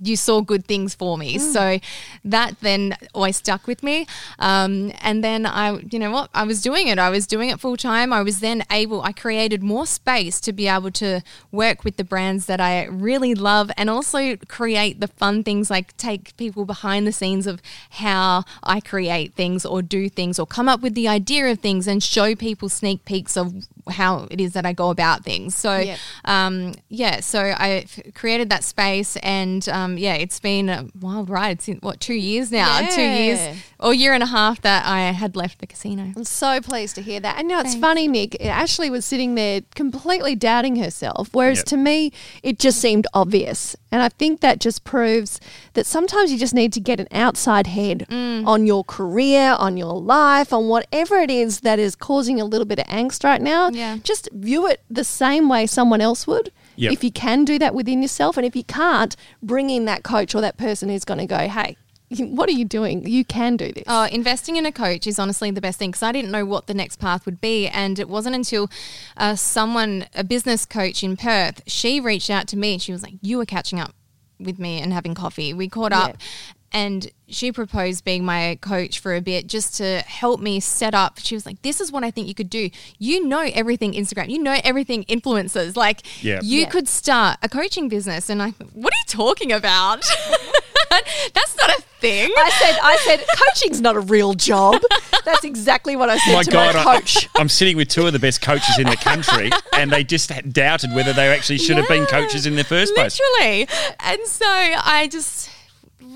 you 0.00 0.16
saw 0.16 0.40
good 0.40 0.66
things 0.66 0.94
for 0.94 1.16
me. 1.18 1.36
Mm. 1.36 1.52
So 1.52 1.78
that 2.24 2.60
then 2.60 2.96
always 3.14 3.36
stuck 3.36 3.66
with 3.66 3.82
me. 3.82 4.06
Um, 4.38 4.92
and 5.00 5.22
then 5.22 5.46
I, 5.46 5.78
you 5.90 5.98
know 5.98 6.10
what, 6.10 6.30
I 6.34 6.44
was 6.44 6.62
doing 6.62 6.88
it. 6.88 6.98
I 6.98 7.10
was 7.10 7.26
doing 7.26 7.50
it 7.50 7.60
full 7.60 7.76
time. 7.76 8.12
I 8.12 8.22
was 8.22 8.40
then 8.40 8.64
able, 8.70 9.02
I 9.02 9.12
created 9.12 9.62
more 9.62 9.86
space 9.86 10.40
to 10.40 10.52
be 10.52 10.68
able 10.68 10.90
to 10.92 11.22
work 11.52 11.84
with 11.84 11.96
the 11.96 12.04
brands 12.04 12.46
that 12.46 12.60
I 12.60 12.84
really 12.86 13.34
love 13.34 13.70
and 13.76 13.88
also 13.90 14.36
create 14.48 15.00
the 15.00 15.08
fun 15.08 15.42
things 15.42 15.70
like 15.70 15.96
take 15.96 16.36
people 16.36 16.64
behind 16.64 17.06
the 17.06 17.12
scenes 17.12 17.46
of 17.46 17.60
how 17.90 18.44
I 18.62 18.80
create 18.80 19.34
things 19.34 19.64
or 19.64 19.82
do 19.82 20.08
things 20.08 20.38
or 20.38 20.46
come 20.46 20.68
up 20.68 20.80
with 20.80 20.94
the 20.94 21.08
idea 21.08 21.50
of 21.50 21.60
things 21.60 21.86
and 21.86 22.02
show 22.02 22.34
people 22.34 22.68
sneak 22.68 23.04
peeks 23.04 23.36
of 23.36 23.54
how 23.88 24.26
it 24.30 24.40
is 24.40 24.52
that 24.54 24.66
I 24.66 24.72
go 24.72 24.90
about 24.90 25.24
things. 25.24 25.56
So, 25.56 25.78
yep. 25.78 25.98
um, 26.24 26.74
yeah, 26.88 27.20
so 27.20 27.40
I 27.40 27.86
created 28.14 28.50
that 28.50 28.64
space 28.64 29.16
and 29.16 29.68
um, 29.76 29.98
yeah, 29.98 30.14
it's 30.14 30.40
been 30.40 30.70
a 30.70 30.88
wild 30.98 31.28
ride 31.28 31.60
since 31.60 31.82
what 31.82 32.00
two 32.00 32.14
years 32.14 32.50
now, 32.50 32.80
yeah. 32.80 32.88
two 32.88 33.02
years 33.02 33.58
or 33.78 33.92
year 33.92 34.14
and 34.14 34.22
a 34.22 34.26
half 34.26 34.62
that 34.62 34.86
I 34.86 35.12
had 35.12 35.36
left 35.36 35.58
the 35.58 35.66
casino. 35.66 36.14
I'm 36.16 36.24
so 36.24 36.62
pleased 36.62 36.94
to 36.94 37.02
hear 37.02 37.20
that. 37.20 37.38
And 37.38 37.46
now 37.46 37.60
it's 37.60 37.74
funny, 37.74 38.08
Nick. 38.08 38.38
Ashleigh 38.40 38.90
was 38.90 39.04
sitting 39.04 39.34
there 39.34 39.60
completely 39.74 40.34
doubting 40.34 40.76
herself, 40.76 41.28
whereas 41.32 41.58
yep. 41.58 41.66
to 41.66 41.76
me, 41.76 42.10
it 42.42 42.58
just 42.58 42.78
seemed 42.78 43.06
obvious. 43.12 43.76
And 43.92 44.00
I 44.00 44.08
think 44.08 44.40
that 44.40 44.60
just 44.60 44.82
proves 44.84 45.40
that 45.74 45.84
sometimes 45.84 46.32
you 46.32 46.38
just 46.38 46.54
need 46.54 46.72
to 46.72 46.80
get 46.80 46.98
an 46.98 47.08
outside 47.12 47.66
head 47.66 48.06
mm. 48.08 48.46
on 48.46 48.66
your 48.66 48.82
career, 48.82 49.56
on 49.58 49.76
your 49.76 50.00
life, 50.00 50.54
on 50.54 50.68
whatever 50.68 51.16
it 51.16 51.30
is 51.30 51.60
that 51.60 51.78
is 51.78 51.94
causing 51.94 52.40
a 52.40 52.46
little 52.46 52.66
bit 52.66 52.78
of 52.78 52.86
angst 52.86 53.24
right 53.24 53.42
now. 53.42 53.68
Yeah. 53.68 53.98
Just 54.02 54.30
view 54.32 54.66
it 54.66 54.80
the 54.88 55.04
same 55.04 55.50
way 55.50 55.66
someone 55.66 56.00
else 56.00 56.26
would. 56.26 56.50
Yep. 56.76 56.92
If 56.92 57.04
you 57.04 57.10
can 57.10 57.44
do 57.44 57.58
that 57.58 57.74
within 57.74 58.02
yourself, 58.02 58.36
and 58.36 58.46
if 58.46 58.54
you 58.54 58.64
can't, 58.64 59.16
bring 59.42 59.70
in 59.70 59.84
that 59.86 60.02
coach 60.02 60.34
or 60.34 60.40
that 60.40 60.56
person 60.56 60.88
who's 60.88 61.04
going 61.04 61.18
to 61.18 61.26
go, 61.26 61.38
hey, 61.38 61.76
what 62.18 62.48
are 62.48 62.52
you 62.52 62.64
doing? 62.64 63.06
You 63.06 63.24
can 63.24 63.56
do 63.56 63.72
this. 63.72 63.84
Oh, 63.86 64.04
investing 64.04 64.56
in 64.56 64.64
a 64.64 64.72
coach 64.72 65.06
is 65.06 65.18
honestly 65.18 65.50
the 65.50 65.60
best 65.60 65.78
thing 65.78 65.90
because 65.90 66.02
I 66.02 66.12
didn't 66.12 66.30
know 66.30 66.44
what 66.44 66.66
the 66.66 66.74
next 66.74 66.96
path 66.96 67.26
would 67.26 67.40
be. 67.40 67.66
And 67.66 67.98
it 67.98 68.08
wasn't 68.08 68.36
until 68.36 68.70
uh, 69.16 69.34
someone, 69.34 70.06
a 70.14 70.22
business 70.22 70.66
coach 70.66 71.02
in 71.02 71.16
Perth, 71.16 71.62
she 71.66 71.98
reached 72.00 72.30
out 72.30 72.46
to 72.48 72.56
me 72.56 72.74
and 72.74 72.82
she 72.82 72.92
was 72.92 73.02
like, 73.02 73.14
You 73.22 73.38
were 73.38 73.46
catching 73.46 73.80
up 73.80 73.92
with 74.38 74.58
me 74.58 74.80
and 74.80 74.92
having 74.92 75.14
coffee. 75.14 75.52
We 75.52 75.68
caught 75.68 75.92
up 75.92 76.10
yeah. 76.10 76.26
And 76.76 77.10
she 77.26 77.52
proposed 77.52 78.04
being 78.04 78.22
my 78.22 78.58
coach 78.60 78.98
for 78.98 79.14
a 79.14 79.22
bit 79.22 79.46
just 79.46 79.76
to 79.78 80.00
help 80.00 80.40
me 80.40 80.60
set 80.60 80.94
up. 80.94 81.18
She 81.18 81.34
was 81.34 81.46
like, 81.46 81.62
This 81.62 81.80
is 81.80 81.90
what 81.90 82.04
I 82.04 82.10
think 82.10 82.28
you 82.28 82.34
could 82.34 82.50
do. 82.50 82.68
You 82.98 83.26
know 83.26 83.40
everything 83.40 83.94
Instagram, 83.94 84.28
you 84.28 84.38
know 84.38 84.58
everything 84.62 85.04
influencers. 85.04 85.74
Like, 85.74 86.02
yeah. 86.22 86.40
you 86.42 86.60
yeah. 86.60 86.68
could 86.68 86.86
start 86.86 87.38
a 87.42 87.48
coaching 87.48 87.88
business. 87.88 88.28
And 88.28 88.42
I, 88.42 88.50
what 88.74 88.92
are 88.92 89.00
you 89.00 89.06
talking 89.08 89.52
about? 89.52 90.04
That's 91.32 91.56
not 91.56 91.70
a 91.70 91.82
thing. 91.98 92.30
I 92.36 92.50
said, 92.50 92.78
I 92.82 92.96
said, 93.06 93.24
coaching's 93.38 93.80
not 93.80 93.96
a 93.96 94.00
real 94.00 94.34
job. 94.34 94.82
That's 95.24 95.44
exactly 95.44 95.96
what 95.96 96.10
I 96.10 96.18
said 96.18 96.34
my 96.34 96.42
to 96.42 96.50
God, 96.50 96.74
my 96.74 96.82
coach. 96.82 97.26
I, 97.36 97.40
am 97.40 97.48
sitting 97.48 97.78
with 97.78 97.88
two 97.88 98.06
of 98.06 98.12
the 98.12 98.18
best 98.18 98.42
coaches 98.42 98.78
in 98.78 98.86
the 98.86 98.96
country, 98.96 99.50
and 99.72 99.90
they 99.90 100.04
just 100.04 100.30
doubted 100.52 100.94
whether 100.94 101.14
they 101.14 101.28
actually 101.28 101.58
should 101.58 101.76
yeah, 101.76 101.82
have 101.82 101.88
been 101.88 102.04
coaches 102.04 102.44
in 102.44 102.54
the 102.54 102.64
first 102.64 102.94
place. 102.94 103.18
Literally. 103.18 103.66
And 104.00 104.20
so 104.26 104.46
I 104.46 105.08
just 105.10 105.50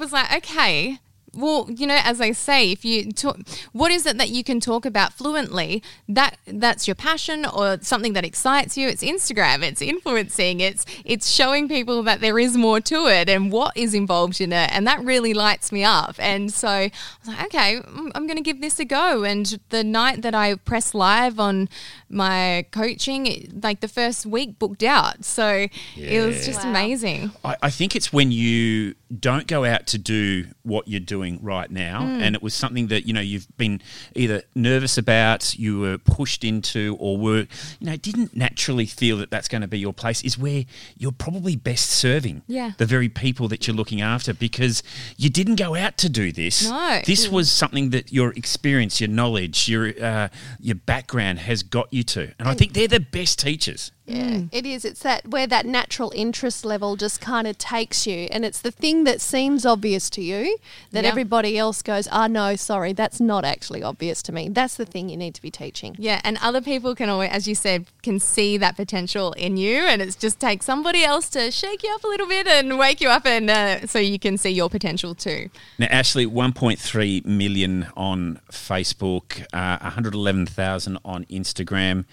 was 0.00 0.12
like, 0.12 0.34
okay, 0.38 0.98
Well, 1.34 1.68
you 1.70 1.86
know, 1.86 1.98
as 2.02 2.20
I 2.20 2.32
say, 2.32 2.70
if 2.72 2.84
you 2.84 3.12
talk, 3.12 3.38
what 3.72 3.90
is 3.90 4.06
it 4.06 4.18
that 4.18 4.30
you 4.30 4.42
can 4.42 4.60
talk 4.60 4.84
about 4.84 5.12
fluently? 5.12 5.82
That 6.08 6.38
that's 6.46 6.88
your 6.88 6.94
passion 6.94 7.44
or 7.44 7.78
something 7.82 8.14
that 8.14 8.24
excites 8.24 8.76
you. 8.76 8.88
It's 8.88 9.02
Instagram. 9.02 9.62
It's 9.62 9.82
influencing. 9.82 10.60
It's 10.60 10.84
it's 11.04 11.30
showing 11.30 11.68
people 11.68 12.02
that 12.04 12.20
there 12.20 12.38
is 12.38 12.56
more 12.56 12.80
to 12.80 13.06
it 13.06 13.28
and 13.28 13.52
what 13.52 13.76
is 13.76 13.94
involved 13.94 14.40
in 14.40 14.52
it, 14.52 14.70
and 14.72 14.86
that 14.86 15.00
really 15.04 15.34
lights 15.34 15.70
me 15.72 15.84
up. 15.84 16.16
And 16.18 16.52
so 16.52 16.68
I 16.68 16.90
was 17.24 17.28
like, 17.28 17.46
okay, 17.46 17.80
I'm, 18.14 18.26
going 18.26 18.36
to 18.36 18.42
give 18.42 18.60
this 18.60 18.78
a 18.80 18.84
go. 18.84 19.24
And 19.24 19.58
the 19.70 19.82
night 19.84 20.22
that 20.22 20.34
I 20.34 20.54
pressed 20.54 20.94
live 20.94 21.40
on 21.40 21.68
my 22.08 22.66
coaching, 22.70 23.60
like 23.62 23.80
the 23.80 23.88
first 23.88 24.24
week, 24.26 24.58
booked 24.58 24.82
out. 24.82 25.24
So 25.24 25.66
it 25.96 26.26
was 26.26 26.46
just 26.46 26.64
Wow. 26.64 26.70
amazing. 26.70 27.32
I, 27.44 27.56
I 27.62 27.70
think 27.70 27.94
it's 27.96 28.12
when 28.12 28.30
you 28.32 28.94
don't 29.18 29.46
go 29.46 29.64
out 29.64 29.86
to 29.88 29.98
do 29.98 30.46
what 30.62 30.86
you're 30.88 31.00
doing 31.00 31.19
right 31.42 31.70
now, 31.70 32.00
Hmm. 32.00 32.22
and 32.22 32.34
it 32.34 32.42
was 32.42 32.54
something 32.54 32.86
that 32.88 33.06
you 33.06 33.12
know 33.12 33.20
you've 33.20 33.46
been 33.56 33.80
either 34.14 34.42
nervous 34.54 34.96
about, 34.98 35.58
you 35.58 35.78
were 35.80 35.98
pushed 35.98 36.44
into, 36.44 36.96
or 36.98 37.16
were 37.18 37.46
you 37.80 37.86
know 37.86 37.96
didn't 37.96 38.34
naturally 38.36 38.86
feel 38.86 39.16
that 39.18 39.30
that's 39.30 39.48
going 39.48 39.62
to 39.62 39.68
be 39.68 39.78
your 39.78 39.92
place. 39.92 40.22
Is 40.22 40.36
where 40.38 40.64
you're 40.96 41.12
probably 41.12 41.56
best 41.56 41.90
serving 41.90 42.42
Yeah. 42.48 42.72
the 42.78 42.86
very 42.86 43.08
people 43.08 43.48
that 43.48 43.66
you're 43.66 43.76
looking 43.76 44.00
after 44.00 44.32
because 44.34 44.82
you 45.16 45.30
didn't 45.30 45.56
go 45.56 45.74
out 45.74 45.96
to 45.98 46.08
do 46.08 46.32
this. 46.32 46.64
No. 46.68 47.00
this 47.06 47.28
was 47.28 47.50
something 47.50 47.90
that 47.90 48.12
your 48.12 48.32
experience, 48.34 49.00
your 49.00 49.08
knowledge, 49.10 49.68
your 49.68 49.92
uh, 50.02 50.28
your 50.60 50.76
background 50.76 51.38
has 51.40 51.62
got 51.62 51.92
you 51.92 52.02
to, 52.04 52.32
and 52.38 52.48
I 52.48 52.54
think 52.54 52.72
they're 52.72 52.88
the 52.88 53.00
best 53.00 53.38
teachers. 53.38 53.92
Yeah, 54.10 54.40
it 54.52 54.66
is. 54.66 54.84
It's 54.84 55.00
that 55.00 55.28
where 55.28 55.46
that 55.46 55.66
natural 55.66 56.12
interest 56.14 56.64
level 56.64 56.96
just 56.96 57.20
kind 57.20 57.46
of 57.46 57.56
takes 57.58 58.06
you, 58.06 58.28
and 58.30 58.44
it's 58.44 58.60
the 58.60 58.70
thing 58.70 59.04
that 59.04 59.20
seems 59.20 59.64
obvious 59.64 60.10
to 60.10 60.22
you 60.22 60.58
that 60.92 61.04
Yeah. 61.04 61.10
everybody 61.10 61.56
else 61.56 61.82
goes, 61.82 62.08
"Ah, 62.10 62.26
no, 62.26 62.56
sorry, 62.56 62.92
that's 62.92 63.20
not 63.20 63.44
actually 63.44 63.82
obvious 63.82 64.22
to 64.22 64.32
me." 64.32 64.48
That's 64.48 64.74
the 64.74 64.84
thing 64.86 65.08
you 65.08 65.16
need 65.16 65.34
to 65.34 65.42
be 65.42 65.50
teaching. 65.50 65.94
Yeah, 65.98 66.20
and 66.24 66.38
other 66.42 66.60
people 66.60 66.94
can 66.94 67.08
always, 67.08 67.30
as 67.30 67.46
you 67.46 67.54
said, 67.54 67.86
can 68.02 68.18
see 68.20 68.56
that 68.58 68.76
potential 68.76 69.32
in 69.32 69.56
you, 69.56 69.78
and 69.86 70.02
it's 70.02 70.16
just 70.16 70.40
takes 70.40 70.66
somebody 70.66 71.04
else 71.04 71.28
to 71.30 71.50
shake 71.50 71.82
you 71.82 71.94
up 71.94 72.04
a 72.04 72.08
little 72.08 72.26
bit 72.26 72.46
and 72.46 72.78
wake 72.78 73.00
you 73.00 73.08
up, 73.08 73.26
and 73.26 73.48
uh, 73.50 73.86
so 73.86 73.98
you 73.98 74.18
can 74.18 74.36
see 74.38 74.50
your 74.50 74.68
potential 74.70 75.14
too. 75.14 75.50
Now, 75.78 75.86
Ashleigh, 75.86 76.26
1.3 76.26 77.24
million 77.24 77.86
on 77.96 78.40
Facebook, 78.50 79.44
uh, 79.52 79.78
111,000 79.80 80.98
on 81.04 81.24
Instagram, 81.26 82.04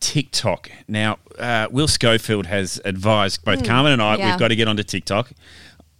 TikTok. 0.00 0.70
Now, 0.86 1.18
uh, 1.38 1.68
Will 1.70 1.88
Schofield 1.88 2.46
has 2.46 2.80
advised 2.84 3.44
both 3.44 3.64
Carmen 3.64 3.92
and 3.92 4.02
I 4.02 4.16
yeah. 4.16 4.30
we've 4.30 4.38
got 4.38 4.48
to 4.48 4.56
get 4.56 4.68
onto 4.68 4.82
TikTok. 4.82 5.30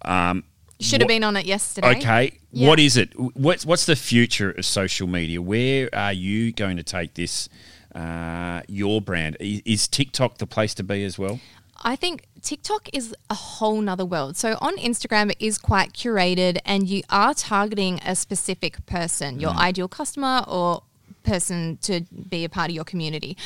Um, 0.03 0.45
Should 0.81 1.01
have 1.01 1.09
been 1.09 1.25
on 1.25 1.37
it 1.37 1.47
yesterday. 1.47 1.99
Okay, 1.99 2.39
Yeah. 2.53 2.69
what 2.69 2.79
is 2.79 2.97
it? 2.97 3.13
What's 3.37 3.67
what's 3.67 3.87
the 3.87 3.97
future 3.97 4.53
of 4.53 4.65
social 4.65 5.07
media? 5.09 5.43
Where 5.43 5.89
are 5.93 6.13
you 6.13 6.53
going 6.53 6.77
to 6.77 6.83
take 6.83 7.15
this? 7.15 7.49
Uh, 7.95 8.63
your 8.69 9.01
brand 9.01 9.37
is, 9.41 9.63
is 9.65 9.89
TikTok 9.89 10.39
the 10.39 10.47
place 10.47 10.75
to 10.75 10.85
be 10.85 11.05
as 11.05 11.19
well? 11.19 11.41
I 11.83 11.97
think 11.97 12.27
TikTok 12.43 12.89
is 12.93 13.15
a 13.31 13.35
whole 13.35 13.81
nother 13.81 14.05
world. 14.05 14.37
So 14.37 14.59
on 14.61 14.77
Instagram, 14.77 15.31
it 15.31 15.37
is 15.41 15.59
quite 15.59 15.93
curated 15.93 16.59
and 16.65 16.89
you 16.89 17.03
are 17.09 17.35
targeting 17.35 18.01
a 18.05 18.15
specific 18.17 18.85
person, 18.87 19.41
your 19.41 19.51
ideal 19.51 19.89
customer 19.89 20.45
or 20.47 20.83
person 21.23 21.79
to 21.83 22.03
be 22.29 22.45
a 22.45 22.49
part 22.49 22.71
of 22.71 22.75
your 22.75 22.85
community. 22.85 23.37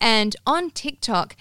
And 0.00 0.36
on 0.46 0.70
TikTok, 0.70 1.36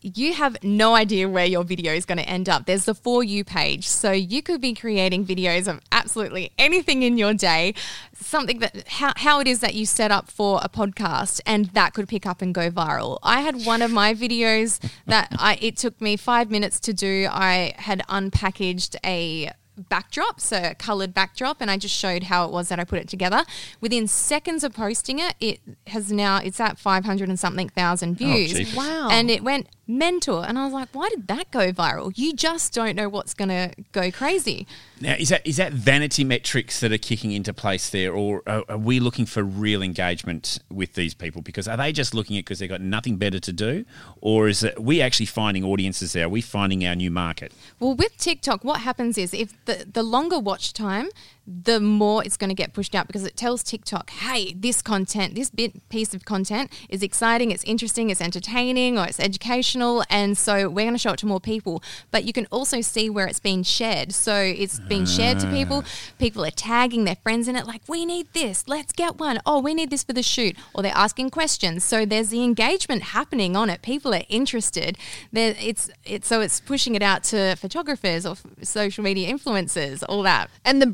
you 0.00 0.34
have 0.34 0.62
no 0.62 0.94
idea 0.94 1.28
where 1.28 1.44
your 1.44 1.64
video 1.64 1.92
is 1.92 2.04
going 2.04 2.18
to 2.18 2.28
end 2.28 2.48
up. 2.48 2.66
There's 2.66 2.84
the 2.84 2.94
For 2.94 3.24
You 3.24 3.42
page. 3.42 3.88
So 3.88 4.12
you 4.12 4.42
could 4.42 4.60
be 4.60 4.72
creating 4.72 5.26
videos 5.26 5.66
of 5.66 5.80
absolutely 5.90 6.52
anything 6.56 7.02
in 7.02 7.18
your 7.18 7.34
day, 7.34 7.74
something 8.14 8.60
that 8.60 8.86
how, 8.88 9.12
how 9.16 9.40
it 9.40 9.48
is 9.48 9.58
that 9.60 9.74
you 9.74 9.86
set 9.86 10.10
up 10.10 10.30
for 10.30 10.60
a 10.62 10.68
podcast, 10.68 11.40
and 11.44 11.66
that 11.70 11.94
could 11.94 12.08
pick 12.08 12.26
up 12.26 12.42
and 12.42 12.54
go 12.54 12.70
viral. 12.70 13.18
I 13.22 13.40
had 13.40 13.66
one 13.66 13.82
of 13.82 13.90
my 13.90 14.14
videos 14.14 14.78
that 15.06 15.28
I 15.38 15.58
it 15.60 15.76
took 15.76 16.00
me 16.00 16.16
five 16.16 16.50
minutes 16.50 16.78
to 16.80 16.92
do. 16.92 17.26
I 17.30 17.74
had 17.76 18.02
unpackaged 18.08 18.96
a 19.04 19.50
backdrop, 19.78 20.40
so 20.40 20.70
a 20.70 20.74
colored 20.74 21.14
backdrop, 21.14 21.60
and 21.60 21.70
I 21.70 21.76
just 21.76 21.94
showed 21.94 22.24
how 22.24 22.44
it 22.44 22.50
was 22.50 22.68
that 22.68 22.78
I 22.78 22.84
put 22.84 22.98
it 22.98 23.08
together. 23.08 23.44
Within 23.80 24.06
seconds 24.06 24.64
of 24.64 24.74
posting 24.74 25.18
it, 25.18 25.34
it 25.40 25.60
has 25.88 26.12
now 26.12 26.38
it's 26.38 26.60
at 26.60 26.78
500 26.78 27.28
and 27.28 27.38
something 27.38 27.68
thousand 27.68 28.18
oh, 28.20 28.24
views. 28.24 28.52
jeepers. 28.52 28.74
Wow. 28.74 29.08
And 29.10 29.30
it 29.30 29.42
went 29.42 29.68
mental. 29.88 30.42
And 30.42 30.58
I 30.58 30.64
was 30.64 30.72
like, 30.74 30.90
why 30.92 31.08
did 31.08 31.26
that 31.28 31.50
go 31.50 31.72
viral? 31.72 32.12
You 32.14 32.34
just 32.34 32.72
don't 32.74 32.94
know 32.94 33.08
what's 33.08 33.34
going 33.34 33.48
to 33.48 33.72
go 33.92 34.10
crazy. 34.10 34.66
Now, 35.00 35.14
is 35.18 35.30
that 35.30 35.46
is 35.46 35.56
that 35.56 35.72
vanity 35.72 36.24
metrics 36.24 36.80
that 36.80 36.92
are 36.92 36.98
kicking 36.98 37.32
into 37.32 37.54
place 37.54 37.88
there, 37.90 38.12
or 38.12 38.42
are, 38.46 38.64
are 38.68 38.76
we 38.76 39.00
looking 39.00 39.26
for 39.26 39.42
real 39.42 39.82
engagement 39.82 40.58
with 40.70 40.94
these 40.94 41.14
people? 41.14 41.40
Because 41.40 41.66
are 41.68 41.76
they 41.76 41.92
just 41.92 42.14
looking 42.14 42.36
at 42.36 42.44
because 42.44 42.58
they've 42.58 42.68
got 42.68 42.80
nothing 42.80 43.16
better 43.16 43.38
to 43.40 43.52
do, 43.52 43.84
or 44.20 44.48
is 44.48 44.62
it 44.62 44.80
we 44.82 45.00
actually 45.00 45.26
finding 45.26 45.64
audiences 45.64 46.12
there? 46.12 46.26
Are 46.26 46.28
we 46.28 46.40
finding 46.40 46.84
our 46.84 46.96
new 46.96 47.10
market? 47.10 47.52
Well, 47.80 47.94
with 47.94 48.16
TikTok, 48.18 48.64
what 48.64 48.80
happens 48.80 49.16
is 49.16 49.32
if 49.32 49.52
the, 49.64 49.86
the 49.90 50.02
longer 50.02 50.38
watch 50.38 50.72
time, 50.72 51.08
the 51.48 51.80
more 51.80 52.22
it's 52.22 52.36
going 52.36 52.50
to 52.50 52.54
get 52.54 52.74
pushed 52.74 52.94
out 52.94 53.06
because 53.06 53.24
it 53.24 53.36
tells 53.36 53.62
TikTok, 53.62 54.10
hey, 54.10 54.52
this 54.52 54.82
content, 54.82 55.34
this 55.34 55.48
bit 55.48 55.88
piece 55.88 56.12
of 56.12 56.24
content 56.24 56.70
is 56.88 57.02
exciting, 57.02 57.50
it's 57.50 57.64
interesting, 57.64 58.10
it's 58.10 58.20
entertaining, 58.20 58.98
or 58.98 59.06
it's 59.06 59.18
educational, 59.18 60.04
and 60.10 60.36
so 60.36 60.68
we're 60.68 60.84
going 60.84 60.92
to 60.94 60.98
show 60.98 61.12
it 61.12 61.18
to 61.20 61.26
more 61.26 61.40
people. 61.40 61.82
But 62.10 62.24
you 62.24 62.32
can 62.32 62.46
also 62.50 62.80
see 62.82 63.08
where 63.08 63.26
it's 63.26 63.40
been 63.40 63.62
shared. 63.62 64.12
So 64.12 64.34
it's 64.34 64.78
being 64.80 65.06
shared 65.06 65.38
to 65.40 65.46
people. 65.50 65.84
Ah. 65.84 65.90
People 66.18 66.44
are 66.44 66.50
tagging 66.50 67.04
their 67.04 67.16
friends 67.16 67.48
in 67.48 67.56
it, 67.56 67.66
like, 67.66 67.82
we 67.88 68.04
need 68.04 68.32
this, 68.34 68.68
let's 68.68 68.92
get 68.92 69.18
one. 69.18 69.40
Oh, 69.46 69.60
we 69.60 69.72
need 69.74 69.90
this 69.90 70.04
for 70.04 70.12
the 70.12 70.22
shoot, 70.22 70.56
or 70.74 70.82
they're 70.82 70.92
asking 70.94 71.30
questions. 71.30 71.82
So 71.84 72.04
there's 72.04 72.28
the 72.28 72.42
engagement 72.44 73.02
happening 73.02 73.56
on 73.56 73.70
it. 73.70 73.82
People 73.82 74.14
are 74.14 74.24
interested. 74.28 74.98
There, 75.32 75.54
it's 75.58 75.90
it's 76.04 76.28
so 76.28 76.40
it's 76.40 76.60
pushing 76.60 76.94
it 76.94 77.02
out 77.02 77.24
to 77.24 77.56
photographers 77.56 78.26
or 78.26 78.32
f- 78.32 78.44
social 78.62 79.02
media 79.04 79.32
influencers, 79.32 80.02
all 80.08 80.22
that. 80.22 80.50
And 80.64 80.82
the 80.82 80.86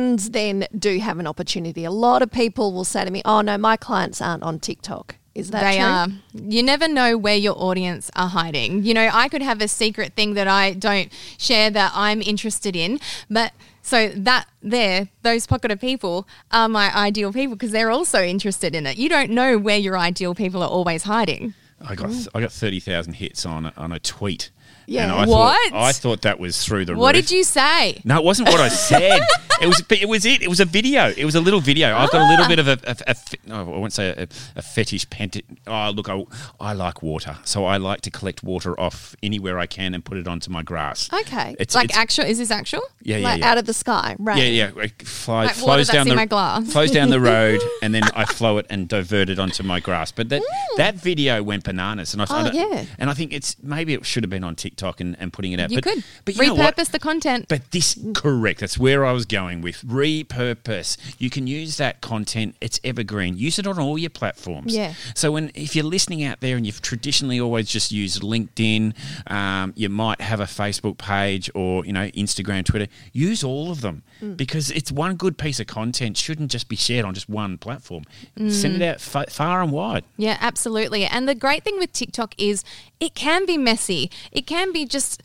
brands 0.00 0.30
then 0.30 0.66
do 0.76 0.98
have 0.98 1.18
an 1.18 1.26
opportunity. 1.26 1.84
A 1.84 1.90
lot 1.90 2.22
of 2.22 2.30
people 2.30 2.72
will 2.72 2.84
say 2.84 3.04
to 3.04 3.10
me, 3.10 3.22
"Oh 3.24 3.40
no, 3.40 3.58
my 3.58 3.76
clients 3.76 4.20
aren't 4.20 4.42
on 4.42 4.58
TikTok." 4.58 5.16
Is 5.34 5.50
that 5.52 5.62
they 5.62 5.76
true? 5.76 5.86
are. 5.86 6.08
You 6.50 6.62
never 6.62 6.88
know 6.88 7.16
where 7.16 7.36
your 7.36 7.54
audience 7.56 8.10
are 8.16 8.28
hiding. 8.28 8.82
You 8.84 8.94
know, 8.94 9.08
I 9.12 9.28
could 9.28 9.42
have 9.42 9.60
a 9.62 9.68
secret 9.68 10.14
thing 10.14 10.34
that 10.34 10.48
I 10.48 10.72
don't 10.72 11.08
share 11.38 11.70
that 11.70 11.92
I'm 11.94 12.20
interested 12.20 12.74
in, 12.74 12.98
but 13.30 13.52
so 13.82 14.08
that 14.08 14.46
there, 14.60 15.08
those 15.22 15.46
pocket 15.46 15.70
of 15.70 15.80
people 15.80 16.26
are 16.50 16.68
my 16.68 16.94
ideal 16.96 17.32
people 17.32 17.54
because 17.54 17.70
they're 17.70 17.90
also 17.92 18.22
interested 18.22 18.74
in 18.74 18.86
it. 18.86 18.96
You 18.98 19.08
don't 19.08 19.30
know 19.30 19.56
where 19.56 19.78
your 19.78 19.96
ideal 19.96 20.34
people 20.34 20.62
are 20.62 20.68
always 20.68 21.04
hiding. 21.04 21.54
I 21.80 21.94
got 21.94 22.10
I 22.34 22.40
got 22.40 22.52
thirty 22.52 22.80
thousand 22.80 23.14
hits 23.14 23.46
on 23.46 23.66
a, 23.66 23.72
on 23.76 23.92
a 23.92 23.98
tweet. 24.00 24.50
Yeah. 24.86 25.04
and 25.04 25.12
I 25.12 25.26
What? 25.26 25.70
Thought, 25.72 25.80
I 25.88 25.92
thought 25.92 26.22
that 26.22 26.40
was 26.40 26.64
through 26.64 26.84
the 26.86 26.96
What 26.96 27.14
roof. 27.14 27.28
did 27.28 27.36
you 27.36 27.44
say? 27.44 28.00
No, 28.04 28.16
it 28.18 28.24
wasn't 28.24 28.48
what 28.48 28.58
I 28.60 28.68
said. 28.68 29.20
it 29.60 29.66
was. 29.66 29.82
It 29.90 30.08
was 30.08 30.24
it. 30.24 30.42
It 30.42 30.48
was 30.48 30.60
a 30.60 30.64
video. 30.64 31.12
It 31.16 31.24
was 31.24 31.34
a 31.34 31.40
little 31.40 31.60
video. 31.60 31.96
I've 31.96 32.10
got 32.10 32.22
a 32.22 32.28
little 32.30 32.48
bit 32.48 32.58
of 32.58 32.68
a. 32.68 32.78
a, 32.84 32.96
a 33.08 33.16
no, 33.46 33.60
I 33.60 33.78
won't 33.78 33.92
say 33.92 34.08
a, 34.10 34.26
a 34.56 34.62
fetish. 34.62 35.08
Pent- 35.10 35.42
oh, 35.66 35.90
look, 35.90 36.08
I, 36.08 36.24
I 36.60 36.72
like 36.72 37.02
water, 37.02 37.36
so 37.44 37.64
I 37.64 37.76
like 37.76 38.00
to 38.02 38.10
collect 38.10 38.42
water 38.42 38.78
off 38.78 39.14
anywhere 39.22 39.58
I 39.58 39.66
can 39.66 39.94
and 39.94 40.04
put 40.04 40.18
it 40.18 40.26
onto 40.28 40.50
my 40.50 40.62
grass. 40.62 41.08
Okay. 41.12 41.56
It's 41.58 41.74
Like 41.74 41.90
it's, 41.90 41.96
actual? 41.98 42.24
Is 42.24 42.38
this 42.38 42.50
actual? 42.50 42.82
yeah, 43.02 43.16
yeah, 43.18 43.24
like 43.28 43.40
yeah. 43.40 43.50
out 43.50 43.58
of 43.58 43.66
the 43.66 43.74
sky, 43.74 44.16
right? 44.18 44.38
yeah, 44.38 44.44
yeah. 44.74 44.82
It 44.84 45.02
flies, 45.02 45.48
Like 45.48 45.56
water 45.56 45.62
flows 45.64 45.86
that's 45.88 45.96
down 45.96 46.06
in 46.06 46.10
the 46.10 46.16
my 46.16 46.26
glass. 46.26 46.72
flows 46.72 46.90
down 46.90 47.10
the 47.10 47.20
road, 47.34 47.60
and 47.82 47.94
then 47.94 48.04
I 48.14 48.24
flow 48.24 48.58
it 48.58 48.66
and 48.70 48.88
divert 48.88 49.28
it 49.28 49.38
onto 49.38 49.62
my 49.62 49.80
grass. 49.80 50.12
But 50.12 50.28
that 50.28 50.42
mm. 50.42 50.76
that 50.76 50.94
video 50.96 51.42
went 51.42 51.64
bananas, 51.64 52.12
and 52.14 52.22
I, 52.22 52.26
oh, 52.28 52.34
I 52.34 52.40
Oh, 52.40 52.44
don't- 52.44 52.54
yeah. 52.54 52.84
and 52.98 53.10
I 53.10 53.14
think 53.14 53.32
it's 53.32 53.56
maybe 53.62 53.94
it 53.94 54.06
should 54.06 54.22
have 54.22 54.30
been 54.30 54.44
on 54.44 54.54
TikTok 54.56 55.00
and, 55.00 55.16
and 55.18 55.32
putting 55.32 55.52
it 55.52 55.60
out. 55.60 55.70
You 55.70 55.78
but, 55.78 55.84
could 55.84 56.04
but 56.24 56.36
you 56.36 56.46
know 56.46 56.54
what? 56.54 56.76
repurpose 56.76 56.90
the 56.90 56.98
content. 56.98 57.46
But 57.48 57.70
this 57.72 57.98
correct. 58.14 58.60
That's 58.60 58.78
where 58.78 59.04
I 59.04 59.12
was 59.12 59.26
going 59.26 59.49
with 59.60 59.82
repurpose. 59.82 60.96
You 61.18 61.30
can 61.30 61.46
use 61.46 61.76
that 61.78 62.00
content. 62.00 62.56
It's 62.60 62.80
evergreen. 62.84 63.36
Use 63.36 63.58
it 63.58 63.66
on 63.66 63.78
all 63.78 63.98
your 63.98 64.10
platforms. 64.10 64.74
Yeah. 64.74 64.94
So 65.14 65.32
when 65.32 65.50
if 65.54 65.74
you're 65.74 65.84
listening 65.84 66.24
out 66.24 66.40
there 66.40 66.56
and 66.56 66.66
you've 66.66 66.82
traditionally 66.82 67.40
always 67.40 67.68
just 67.68 67.92
used 67.92 68.22
LinkedIn, 68.22 68.94
um, 69.30 69.72
you 69.76 69.88
might 69.88 70.20
have 70.20 70.40
a 70.40 70.44
Facebook 70.44 70.98
page 70.98 71.50
or 71.54 71.84
you 71.84 71.92
know 71.92 72.08
Instagram, 72.10 72.64
Twitter. 72.64 72.86
Use 73.12 73.42
all 73.42 73.70
of 73.70 73.80
them 73.80 74.02
because 74.36 74.70
it's 74.70 74.92
one 74.92 75.16
good 75.16 75.36
piece 75.38 75.60
of 75.60 75.66
content 75.66 76.16
shouldn't 76.16 76.50
just 76.50 76.68
be 76.68 76.76
shared 76.76 77.04
on 77.04 77.14
just 77.14 77.28
one 77.28 77.58
platform. 77.58 78.04
Send 78.48 78.76
it 78.76 78.82
out 78.82 79.00
fa- 79.00 79.26
far 79.28 79.62
and 79.62 79.72
wide. 79.72 80.04
Yeah, 80.16 80.36
absolutely. 80.40 81.04
And 81.04 81.28
the 81.28 81.34
great 81.34 81.64
thing 81.64 81.78
with 81.78 81.92
TikTok 81.92 82.34
is 82.38 82.64
it 83.00 83.14
can 83.14 83.46
be 83.46 83.56
messy. 83.58 84.10
It 84.32 84.46
can 84.46 84.72
be 84.72 84.84
just 84.84 85.22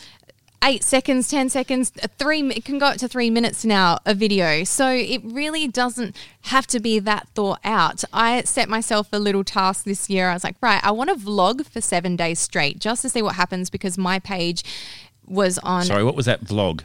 eight 0.64 0.84
seconds, 0.84 1.28
10 1.30 1.50
seconds, 1.50 1.92
uh, 2.02 2.08
three, 2.18 2.42
it 2.50 2.66
can 2.66 2.80
go 2.80 2.88
up 2.88 2.98
to 2.98 3.08
three 3.08 3.30
minutes 3.30 3.66
now, 3.66 4.00
a 4.06 4.14
video. 4.14 4.64
So 4.64 4.90
it 4.90 5.22
really 5.24 5.68
doesn't 5.68 6.16
have 6.44 6.68
to 6.68 6.80
be 6.80 7.00
that 7.00 7.28
thought 7.30 7.60
out. 7.64 8.04
I 8.12 8.44
set 8.44 8.70
myself 8.70 9.10
a 9.12 9.20
little 9.20 9.44
task 9.44 9.86
this 9.86 10.10
year. 10.10 10.30
I 10.30 10.34
was 10.34 10.44
like, 10.44 10.56
right, 10.62 10.84
I 10.84 10.92
want 10.92 11.10
to 11.10 11.16
vlog 11.16 11.66
for 11.66 11.82
seven 11.82 12.16
days 12.16 12.40
straight 12.40 12.80
just 12.80 13.02
to 13.04 13.10
see 13.10 13.22
what 13.22 13.36
happens 13.36 13.70
because 13.70 13.98
my 13.98 14.20
page 14.20 14.64
was 15.26 15.58
on 15.60 15.84
Sorry, 15.84 16.04
what 16.04 16.16
was 16.16 16.26
that 16.26 16.44
vlog? 16.44 16.82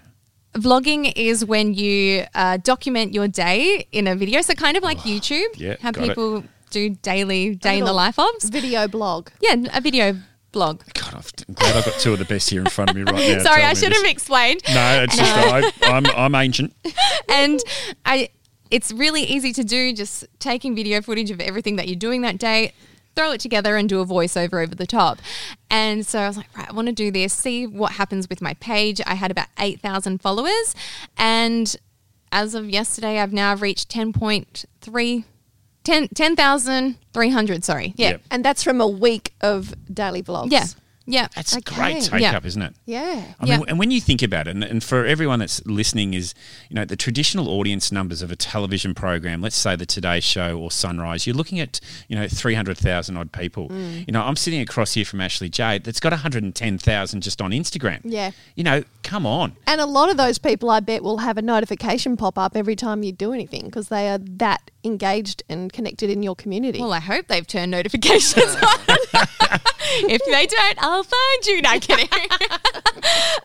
Vlogging 0.54 1.12
is 1.14 1.44
when 1.44 1.74
you 1.74 2.24
uh, 2.34 2.56
document 2.56 3.14
your 3.14 3.28
day 3.28 3.86
in 3.92 4.08
a 4.08 4.16
video. 4.16 4.42
So 4.42 4.54
kind 4.54 4.76
of 4.76 4.82
like 4.82 4.98
YouTube, 4.98 5.46
yeah, 5.54 5.76
how 5.80 5.92
got 5.92 6.04
it. 6.04 6.08
people 6.08 6.44
do 6.70 6.90
daily 6.90 7.54
day 7.54 7.78
in 7.78 7.84
the 7.84 7.92
life 7.92 8.18
of. 8.18 8.30
Video 8.44 8.88
blog. 8.88 9.28
Yeah, 9.40 9.56
a 9.72 9.80
video 9.80 10.16
blog. 10.52 10.82
God, 10.94 11.14
I'm 11.14 11.54
glad 11.54 11.76
I've 11.76 11.84
got 11.84 11.94
two 12.00 12.12
of 12.12 12.18
the 12.18 12.24
best 12.24 12.50
here 12.50 12.60
in 12.60 12.68
front 12.68 12.90
of 12.90 12.96
me 12.96 13.02
right 13.02 13.14
now. 13.36 13.42
Sorry, 13.42 13.62
I 13.62 13.74
should 13.74 13.92
have 13.92 14.04
explained. 14.04 14.62
No, 14.68 15.02
it's 15.02 15.16
just 15.16 15.36
uh, 15.36 15.62
I, 15.82 15.90
I'm 15.90 16.06
I'm 16.06 16.34
ancient. 16.34 16.74
and 17.28 17.60
I 18.04 18.30
it's 18.70 18.92
really 18.92 19.22
easy 19.22 19.52
to 19.52 19.64
do 19.64 19.92
just 19.92 20.26
taking 20.38 20.74
video 20.74 21.00
footage 21.02 21.30
of 21.30 21.40
everything 21.40 21.76
that 21.76 21.88
you're 21.88 21.96
doing 21.96 22.22
that 22.22 22.38
day 22.38 22.72
throw 23.16 23.32
it 23.32 23.40
together 23.40 23.76
and 23.76 23.88
do 23.88 24.00
a 24.00 24.06
voiceover 24.06 24.62
over 24.62 24.74
the 24.74 24.86
top 24.86 25.18
and 25.68 26.06
so 26.06 26.20
i 26.20 26.28
was 26.28 26.36
like 26.36 26.46
right 26.56 26.68
i 26.70 26.72
want 26.72 26.86
to 26.86 26.92
do 26.92 27.10
this 27.10 27.32
see 27.32 27.66
what 27.66 27.92
happens 27.92 28.28
with 28.28 28.40
my 28.40 28.54
page 28.54 29.00
i 29.06 29.14
had 29.14 29.30
about 29.30 29.48
8000 29.58 30.22
followers 30.22 30.74
and 31.18 31.76
as 32.30 32.54
of 32.54 32.70
yesterday 32.70 33.18
i've 33.18 33.32
now 33.32 33.54
reached 33.56 33.90
10.3 33.90 35.24
10 35.84 36.08
10,300 36.08 37.64
sorry 37.64 37.94
yeah 37.96 38.10
Yep. 38.10 38.22
And 38.30 38.44
that's 38.44 38.62
from 38.62 38.80
a 38.80 38.88
week 38.88 39.32
of 39.40 39.74
daily 39.92 40.22
vlogs. 40.22 40.50
yeah 40.52 40.64
yeah 41.06 41.26
That's 41.34 41.56
Okay. 41.56 41.74
great 41.74 42.02
take 42.04 42.20
Yeah. 42.20 42.36
up, 42.36 42.44
isn't 42.44 42.62
it? 42.62 42.72
Yeah. 42.86 43.24
I 43.40 43.46
Yeah. 43.46 43.56
mean, 43.58 43.64
and 43.68 43.78
when 43.80 43.90
you 43.90 44.00
think 44.00 44.22
about 44.22 44.46
it, 44.46 44.50
and, 44.54 44.62
and 44.62 44.84
for 44.84 45.04
everyone 45.04 45.40
that's 45.40 45.60
listening, 45.66 46.14
is 46.14 46.34
you 46.68 46.76
know 46.76 46.84
the 46.84 46.94
traditional 46.94 47.48
audience 47.48 47.90
numbers 47.90 48.22
of 48.22 48.30
a 48.30 48.36
television 48.36 48.94
program. 48.94 49.40
Let's 49.42 49.56
say 49.56 49.74
the 49.74 49.86
Today 49.86 50.20
Show 50.20 50.56
or 50.58 50.70
Sunrise. 50.70 51.26
You're 51.26 51.34
looking 51.34 51.58
at 51.58 51.80
you 52.08 52.14
know 52.14 52.28
three 52.28 52.54
hundred 52.54 52.78
thousand 52.78 53.16
odd 53.16 53.32
people. 53.32 53.70
Mm. 53.70 54.04
You 54.06 54.12
know, 54.12 54.22
I'm 54.22 54.36
sitting 54.36 54.60
across 54.60 54.92
here 54.92 55.04
from 55.04 55.20
Ashleigh 55.20 55.50
Jade 55.50 55.82
that's 55.82 55.98
got 55.98 56.12
one 56.12 56.20
hundred 56.20 56.44
and 56.44 56.54
ten 56.54 56.78
thousand 56.78 57.22
just 57.22 57.42
on 57.42 57.50
Instagram. 57.50 58.00
Yeah. 58.04 58.30
You 58.54 58.62
know, 58.62 58.84
come 59.02 59.26
on. 59.26 59.56
And 59.66 59.80
a 59.80 59.86
lot 59.86 60.10
of 60.10 60.16
those 60.16 60.38
people, 60.38 60.70
I 60.70 60.78
bet, 60.78 61.02
will 61.02 61.18
have 61.18 61.36
a 61.38 61.42
notification 61.42 62.16
pop 62.16 62.38
up 62.38 62.54
every 62.56 62.76
time 62.76 63.02
you 63.02 63.10
do 63.10 63.32
anything 63.32 63.64
because 63.64 63.88
they 63.88 64.08
are 64.10 64.18
that 64.18 64.70
engaged 64.84 65.42
and 65.48 65.72
connected 65.72 66.08
in 66.10 66.22
your 66.22 66.34
community. 66.34 66.80
well 66.80 66.92
i 66.92 67.00
hope 67.00 67.26
they've 67.28 67.46
turned 67.46 67.70
notifications 67.70 68.54
on 68.54 68.78
if 70.08 70.22
they 70.24 70.46
don't 70.46 70.82
i'll 70.82 71.02
find 71.02 71.46
you 71.46 71.60
no 71.62 71.78
kidding 71.78 72.08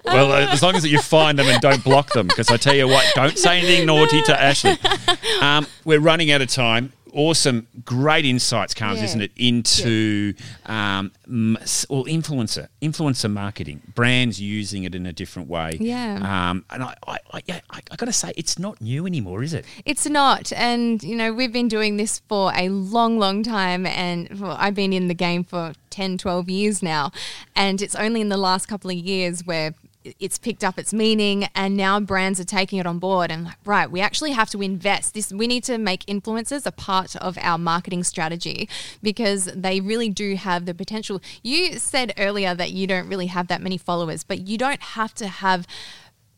Well, 0.05 0.31
uh, 0.31 0.47
as 0.51 0.61
long 0.61 0.75
as 0.75 0.85
you 0.85 0.99
find 0.99 1.37
them 1.39 1.47
and 1.47 1.59
don't 1.61 1.83
block 1.83 2.13
them, 2.13 2.27
because 2.27 2.49
I 2.51 2.57
tell 2.57 2.75
you 2.75 2.87
what, 2.87 3.05
don't 3.15 3.37
say 3.37 3.57
anything 3.57 3.87
naughty 3.87 4.21
to 4.23 4.33
Ashleigh. 4.33 4.77
Um, 5.41 5.65
we're 5.83 5.99
running 5.99 6.31
out 6.31 6.41
of 6.41 6.47
time. 6.49 6.93
Awesome, 7.15 7.67
great 7.85 8.25
insights, 8.25 8.73
Carms, 8.73 8.99
Yeah. 8.99 9.05
isn't 9.05 9.21
it, 9.21 9.31
into 9.37 10.33
um, 10.65 11.11
well, 11.25 12.03
influencer, 12.05 12.67
influencer 12.81 13.31
marketing, 13.31 13.81
brands 13.95 14.41
using 14.41 14.83
it 14.83 14.93
in 14.93 15.05
a 15.05 15.13
different 15.13 15.47
way. 15.47 15.77
Yeah. 15.79 16.49
Um, 16.49 16.65
and 16.69 16.83
I, 16.83 16.95
I, 17.07 17.17
I, 17.31 17.41
yeah, 17.45 17.61
I, 17.69 17.79
I 17.89 17.95
got 17.95 18.07
to 18.07 18.13
say, 18.13 18.33
it's 18.35 18.59
not 18.59 18.81
new 18.81 19.05
anymore, 19.07 19.43
is 19.43 19.53
it? 19.53 19.63
It's 19.85 20.05
not. 20.05 20.51
And, 20.53 21.01
you 21.03 21.15
know, 21.15 21.31
we've 21.31 21.53
been 21.53 21.69
doing 21.69 21.95
this 21.95 22.19
for 22.27 22.51
a 22.53 22.67
long, 22.67 23.17
long 23.17 23.43
time. 23.43 23.85
And 23.85 24.37
well, 24.37 24.57
I've 24.59 24.75
been 24.75 24.91
in 24.91 25.07
the 25.07 25.13
game 25.13 25.45
for 25.45 25.71
10, 25.91 26.17
12 26.17 26.49
years 26.49 26.83
now. 26.83 27.13
And 27.55 27.81
it's 27.81 27.95
only 27.95 28.19
in 28.19 28.27
the 28.27 28.37
last 28.37 28.67
couple 28.67 28.91
of 28.91 28.97
years 28.97 29.45
where 29.45 29.73
it's 30.19 30.37
picked 30.37 30.63
up 30.63 30.77
its 30.77 30.93
meaning 30.93 31.47
and 31.55 31.75
now 31.75 31.99
brands 31.99 32.39
are 32.39 32.45
taking 32.45 32.79
it 32.79 32.85
on 32.85 32.99
board 32.99 33.31
and 33.31 33.45
like 33.45 33.57
right 33.65 33.91
we 33.91 34.01
actually 34.01 34.31
have 34.31 34.49
to 34.49 34.61
invest 34.61 35.13
this 35.13 35.31
we 35.31 35.47
need 35.47 35.63
to 35.63 35.77
make 35.77 36.05
influencers 36.05 36.65
a 36.65 36.71
part 36.71 37.15
of 37.17 37.37
our 37.39 37.57
marketing 37.57 38.03
strategy 38.03 38.69
because 39.01 39.45
they 39.55 39.79
really 39.79 40.09
do 40.09 40.35
have 40.35 40.65
the 40.65 40.73
potential 40.73 41.21
you 41.43 41.77
said 41.79 42.13
earlier 42.17 42.53
that 42.53 42.71
you 42.71 42.85
don't 42.87 43.07
really 43.07 43.27
have 43.27 43.47
that 43.47 43.61
many 43.61 43.77
followers 43.77 44.23
but 44.23 44.47
you 44.47 44.57
don't 44.57 44.81
have 44.81 45.13
to 45.13 45.27
have 45.27 45.65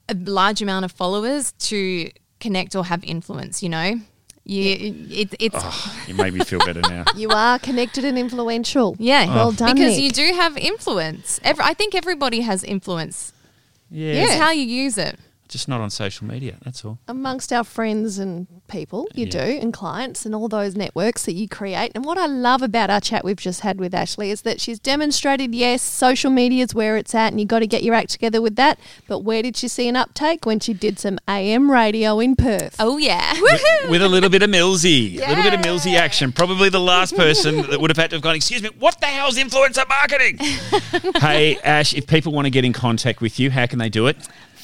a 0.10 0.16
large 0.16 0.62
amount 0.62 0.86
of 0.86 0.92
followers 0.92 1.52
to 1.54 2.10
connect 2.40 2.76
or 2.76 2.86
have 2.86 3.04
influence. 3.04 3.62
You 3.62 3.70
know, 3.70 3.96
you 4.46 5.06
it, 5.10 5.36
it's 5.40 5.56
ah, 5.58 6.06
You 6.08 6.16
made 6.16 6.34
me 6.34 6.40
feel 6.42 6.60
better 6.60 6.82
now. 6.82 7.06
you 7.16 7.30
are 7.30 7.60
connected 7.60 8.06
and 8.06 8.18
influential. 8.18 8.96
yeah, 9.00 9.26
Well 9.28 9.50
ah. 9.50 9.52
done, 9.52 9.74
because 9.76 9.98
Nick. 9.98 10.04
you 10.04 10.10
do 10.12 10.34
have 10.36 10.58
influence. 10.58 11.40
Every, 11.44 11.64
I 11.64 11.74
think 11.74 11.96
everybody 11.96 12.42
has 12.42 12.64
influence. 12.64 13.34
Yeah, 13.90 14.24
It's 14.24 14.34
how 14.34 14.52
you 14.52 14.64
use 14.64 14.98
it. 14.98 15.18
Just 15.48 15.68
not 15.68 15.80
on 15.82 15.90
social 15.90 16.28
media. 16.28 16.56
That's 16.66 16.84
all. 16.84 17.00
amongst 17.08 17.54
our 17.54 17.64
friends 17.64 18.18
and 18.20 18.48
people, 18.68 19.08
you 19.14 19.26
Yeah. 19.26 19.32
do, 19.46 19.60
and 19.62 19.72
clients, 19.74 20.26
and 20.26 20.36
all 20.36 20.48
those 20.50 20.76
networks 20.76 21.24
that 21.26 21.34
you 21.34 21.48
create. 21.48 21.92
And 21.96 22.04
what 22.04 22.18
I 22.18 22.26
love 22.26 22.62
about 22.62 22.90
our 22.90 23.00
chat 23.00 23.24
we've 23.24 23.38
just 23.38 23.62
had 23.62 23.80
with 23.80 23.94
Ashleigh 23.94 24.30
is 24.32 24.42
that 24.42 24.60
she's 24.60 24.78
demonstrated 24.80 25.56
yes, 25.56 25.82
social 25.82 26.30
media 26.32 26.64
is 26.66 26.76
where 26.76 26.98
it's 26.98 27.16
at, 27.16 27.32
and 27.32 27.40
you've 27.40 27.48
got 27.50 27.60
to 27.60 27.68
get 27.68 27.82
your 27.84 27.96
act 27.96 28.10
together 28.10 28.42
with 28.42 28.56
that. 28.58 28.78
But 29.08 29.20
where 29.20 29.42
did 29.42 29.56
she 29.56 29.68
see 29.68 29.88
an 29.88 29.96
uptake 29.96 30.46
when 30.46 30.60
she 30.60 30.74
did 30.74 31.00
some 31.00 31.18
AM 31.28 31.72
radio 31.72 32.20
in 32.20 32.36
Perth? 32.36 32.76
Oh 32.80 32.98
yeah, 32.98 33.34
with 33.42 33.62
with 33.90 34.02
a 34.02 34.10
little 34.10 34.30
bit 34.30 34.44
of 34.44 34.50
Millsy, 34.50 35.16
a 35.16 35.28
little 35.30 35.44
bit 35.44 35.54
of 35.54 35.62
Millsy 35.62 35.96
action. 35.96 36.32
Probably 36.34 36.70
the 36.70 36.82
last 36.82 37.16
person 37.16 37.62
that 37.70 37.80
would 37.80 37.90
have 37.90 37.98
had 37.98 38.10
to 38.10 38.18
have 38.18 38.24
gone, 38.24 38.36
excuse 38.36 38.62
me, 38.62 38.70
what 38.80 39.00
the 39.00 39.08
hell's 39.08 39.38
influencer 39.38 39.88
marketing? 39.88 40.38
hey, 41.22 41.58
Ash, 41.64 41.94
if 41.94 42.06
people 42.08 42.32
want 42.34 42.46
to 42.46 42.50
get 42.52 42.66
in 42.66 42.74
contact 42.74 43.22
with 43.22 43.40
you, 43.40 43.50
how 43.52 43.66
can 43.66 43.80
they 43.80 43.90
do 43.90 44.08
it? 44.08 44.18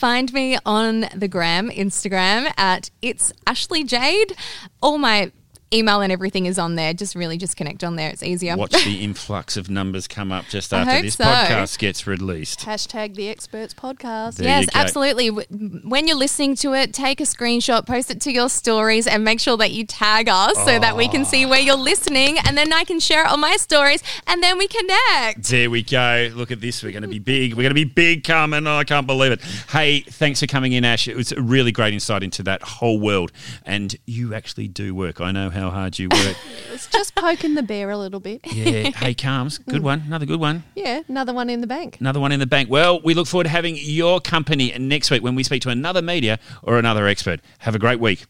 Find 0.03 0.33
me 0.33 0.57
on 0.65 1.05
the 1.15 1.29
gram, 1.29 1.69
Instagram 1.69 2.51
at 2.57 2.91
it's 3.01 3.31
Ashleigh 3.47 3.87
Jade. 3.87 4.35
All 4.81 4.97
my 4.97 5.31
email 5.73 6.01
and 6.01 6.11
everything 6.11 6.45
is 6.45 6.59
on 6.59 6.75
there. 6.75 6.93
Just 6.93 7.15
really 7.15 7.37
just 7.37 7.57
connect 7.57 7.83
on 7.83 7.95
there. 7.95 8.09
It's 8.09 8.23
easier. 8.23 8.55
Watch 8.55 8.71
the 8.83 8.99
influx 9.03 9.57
of 9.57 9.69
numbers 9.69 10.07
come 10.07 10.31
up 10.31 10.45
just 10.45 10.73
after 10.73 11.01
this 11.01 11.15
so. 11.15 11.23
podcast 11.23 11.77
gets 11.79 12.07
released. 12.07 12.59
Hashtag 12.59 13.15
the 13.15 13.29
experts 13.29 13.73
podcast. 13.73 14.35
There 14.35 14.47
Yes, 14.47 14.67
absolutely. 14.73 15.29
When 15.29 16.07
you're 16.07 16.17
listening 16.17 16.55
to 16.57 16.73
it, 16.73 16.93
take 16.93 17.19
a 17.19 17.23
screenshot, 17.23 17.85
post 17.85 18.11
it 18.11 18.21
to 18.21 18.31
your 18.31 18.49
stories, 18.49 19.07
and 19.07 19.23
make 19.23 19.39
sure 19.39 19.57
that 19.57 19.71
you 19.71 19.85
tag 19.85 20.29
us 20.29 20.55
so 20.65 20.79
that 20.79 20.95
we 20.95 21.07
can 21.07 21.25
see 21.25 21.45
where 21.45 21.59
you're 21.59 21.75
listening. 21.75 22.37
And 22.45 22.57
then 22.57 22.71
I 22.73 22.83
can 22.83 22.99
share 22.99 23.25
it 23.25 23.31
on 23.31 23.39
my 23.39 23.57
stories, 23.57 24.03
and 24.27 24.43
then 24.43 24.57
we 24.57 24.67
connect. 24.67 25.43
There 25.43 25.69
we 25.69 25.83
go. 25.83 26.31
Look 26.33 26.51
at 26.51 26.61
this. 26.61 26.83
We're 26.83 26.91
going 26.91 27.03
to 27.03 27.07
be 27.07 27.19
big. 27.19 27.53
We're 27.53 27.63
going 27.63 27.71
to 27.71 27.73
be 27.75 27.83
big 27.83 28.23
coming. 28.23 28.67
Oh, 28.67 28.77
I 28.77 28.83
can't 28.83 29.07
believe 29.07 29.31
it. 29.31 29.41
Hey, 29.69 30.01
thanks 30.01 30.39
for 30.39 30.47
coming 30.47 30.73
in, 30.73 30.85
Ash. 30.85 31.07
It 31.07 31.15
was 31.15 31.31
a 31.31 31.41
really 31.41 31.71
great 31.71 31.93
insight 31.93 32.23
into 32.23 32.43
that 32.43 32.61
whole 32.61 32.99
world. 32.99 33.31
And 33.65 33.95
you 34.05 34.33
actually 34.33 34.67
do 34.67 34.93
work. 34.93 35.21
I 35.21 35.31
know 35.31 35.49
how 35.49 35.62
hard 35.69 35.99
you 35.99 36.09
work. 36.09 36.35
It's 36.73 36.87
just 36.87 37.13
poking 37.13 37.53
the 37.53 37.61
bear 37.61 37.91
a 37.91 37.97
little 37.97 38.19
bit. 38.19 38.41
yeah. 38.51 38.89
Hey, 38.89 39.13
Carms. 39.13 39.59
Good 39.59 39.81
mm. 39.81 39.85
one. 39.85 40.03
Another 40.07 40.25
good 40.25 40.39
one. 40.39 40.63
Yeah, 40.75 41.01
another 41.07 41.31
one 41.31 41.47
in 41.47 41.61
the 41.61 41.67
bank. 41.67 41.97
Another 41.99 42.19
one 42.19 42.31
in 42.31 42.39
the 42.39 42.47
bank. 42.47 42.67
Well, 42.67 42.99
we 43.01 43.13
look 43.13 43.27
forward 43.27 43.43
to 43.43 43.51
having 43.51 43.77
your 43.77 44.19
company 44.19 44.75
next 44.79 45.11
week 45.11 45.21
when 45.21 45.35
we 45.35 45.43
speak 45.43 45.61
to 45.63 45.69
another 45.69 46.01
media 46.01 46.39
or 46.63 46.79
another 46.79 47.05
expert. 47.05 47.41
Have 47.59 47.75
a 47.75 47.79
great 47.79 47.99
week. 47.99 48.25